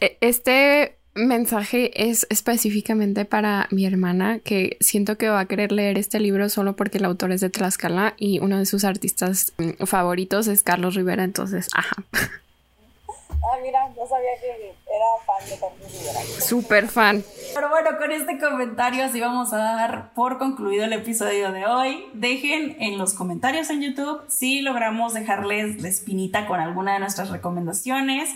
E, 0.01 0.17
este 0.23 0.99
mensaje 1.15 2.09
es 2.09 2.27
específicamente 2.31 3.27
para 3.27 3.69
mi 3.71 3.85
hermana 3.85 4.39
que 4.39 4.79
siento 4.81 5.19
que 5.19 5.29
va 5.29 5.41
a 5.41 5.47
querer 5.47 5.71
leer 5.71 5.99
este 5.99 6.19
libro 6.19 6.49
solo 6.49 6.75
porque 6.75 6.97
el 6.97 7.05
autor 7.05 7.33
es 7.33 7.43
de 7.43 7.51
Tlaxcala 7.51 8.15
y 8.17 8.39
uno 8.39 8.59
de 8.59 8.65
sus 8.65 8.85
artistas 8.85 9.53
mm, 9.59 9.85
favoritos 9.85 10.47
es 10.47 10.63
Carlos 10.63 10.95
Rivera, 10.95 11.25
entonces, 11.25 11.69
ajá. 11.75 11.97
Ah, 12.15 13.59
mira, 13.63 13.87
no 13.91 14.07
sabía 14.07 14.31
que 14.41 14.75
era 14.99 15.07
fan 15.25 15.49
de 15.49 15.59
Carlos 15.59 15.93
Rivera. 15.93 16.41
Súper 16.41 16.89
fan. 16.89 17.25
Pero 17.55 17.69
bueno, 17.71 17.91
con 17.99 18.13
este 18.13 18.39
comentario 18.39 19.05
así 19.05 19.21
vamos 19.21 19.53
a 19.53 19.59
dar 19.59 20.13
por 20.15 20.39
concluido 20.39 20.85
el 20.85 20.93
episodio 20.93 21.53
de 21.53 21.67
hoy. 21.67 22.05
Dejen 22.15 22.77
en 22.81 22.99
los 22.99 23.15
comentarios 23.15 23.71
en 23.71 23.83
YouTube 23.83 24.23
si 24.29 24.61
logramos 24.61 25.15
dejarles 25.15 25.81
la 25.81 25.89
espinita 25.89 26.47
con 26.47 26.61
alguna 26.61 26.95
de 26.95 27.01
nuestras 27.01 27.31
recomendaciones. 27.31 28.31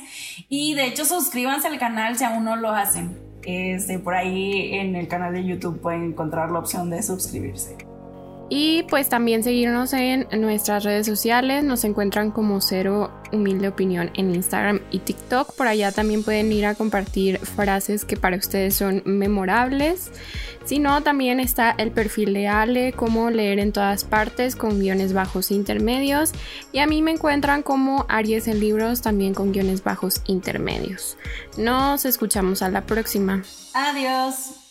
Y 0.49 0.75
de 0.75 0.87
hecho 0.87 1.05
suscríbanse 1.05 1.69
al 1.69 1.79
canal 1.79 2.17
si 2.17 2.25
aún 2.25 2.45
no 2.45 2.57
lo 2.57 2.71
hacen. 2.71 3.19
Este, 3.45 3.99
por 3.99 4.15
ahí 4.15 4.75
en 4.75 4.95
el 4.95 5.09
canal 5.09 5.33
de 5.33 5.45
YouTube 5.45 5.81
pueden 5.81 6.05
encontrar 6.05 6.51
la 6.51 6.61
opción 6.61 6.91
de 6.91 7.03
suscribirse. 7.03 7.77
Y 8.55 8.83
pues 8.83 9.09
también 9.09 9.43
seguirnos 9.43 9.95
en 9.95 10.27
nuestras 10.39 10.85
redes 10.85 11.07
sociales. 11.07 11.65
Nos 11.65 11.85
encuentran 11.85 12.31
como 12.31 12.61
Cero 12.61 13.11
Humilde 13.33 13.69
Opinión 13.69 14.11
en 14.13 14.35
Instagram 14.35 14.81
y 14.91 14.99
TikTok. 14.99 15.55
Por 15.55 15.69
allá 15.69 15.91
también 15.91 16.23
pueden 16.23 16.53
ir 16.53 16.67
a 16.67 16.75
compartir 16.75 17.39
frases 17.39 18.05
que 18.05 18.19
para 18.19 18.37
ustedes 18.37 18.75
son 18.75 19.01
memorables. 19.07 20.11
Si 20.67 20.81
no, 20.81 21.03
también 21.03 21.41
está 21.41 21.71
el 21.71 21.93
perfil 21.93 22.35
de 22.35 22.47
Ale, 22.47 22.93
como 22.93 23.31
leer 23.31 23.59
en 23.59 23.73
todas 23.73 24.05
partes 24.05 24.55
con 24.55 24.81
guiones 24.81 25.15
bajos 25.15 25.51
intermedios. 25.51 26.33
Y 26.73 26.81
a 26.81 26.87
mí 26.87 27.01
me 27.01 27.13
encuentran 27.13 27.63
como 27.63 28.05
Aries 28.11 28.49
en 28.49 28.61
libros, 28.61 29.01
también 29.01 29.33
con 29.33 29.53
guiones 29.53 29.83
bajos 29.83 30.21
intermedios. 30.27 31.17
Nos 31.57 32.05
escuchamos 32.05 32.61
a 32.61 32.69
la 32.69 32.83
próxima. 32.83 33.43
Adiós. 33.73 34.62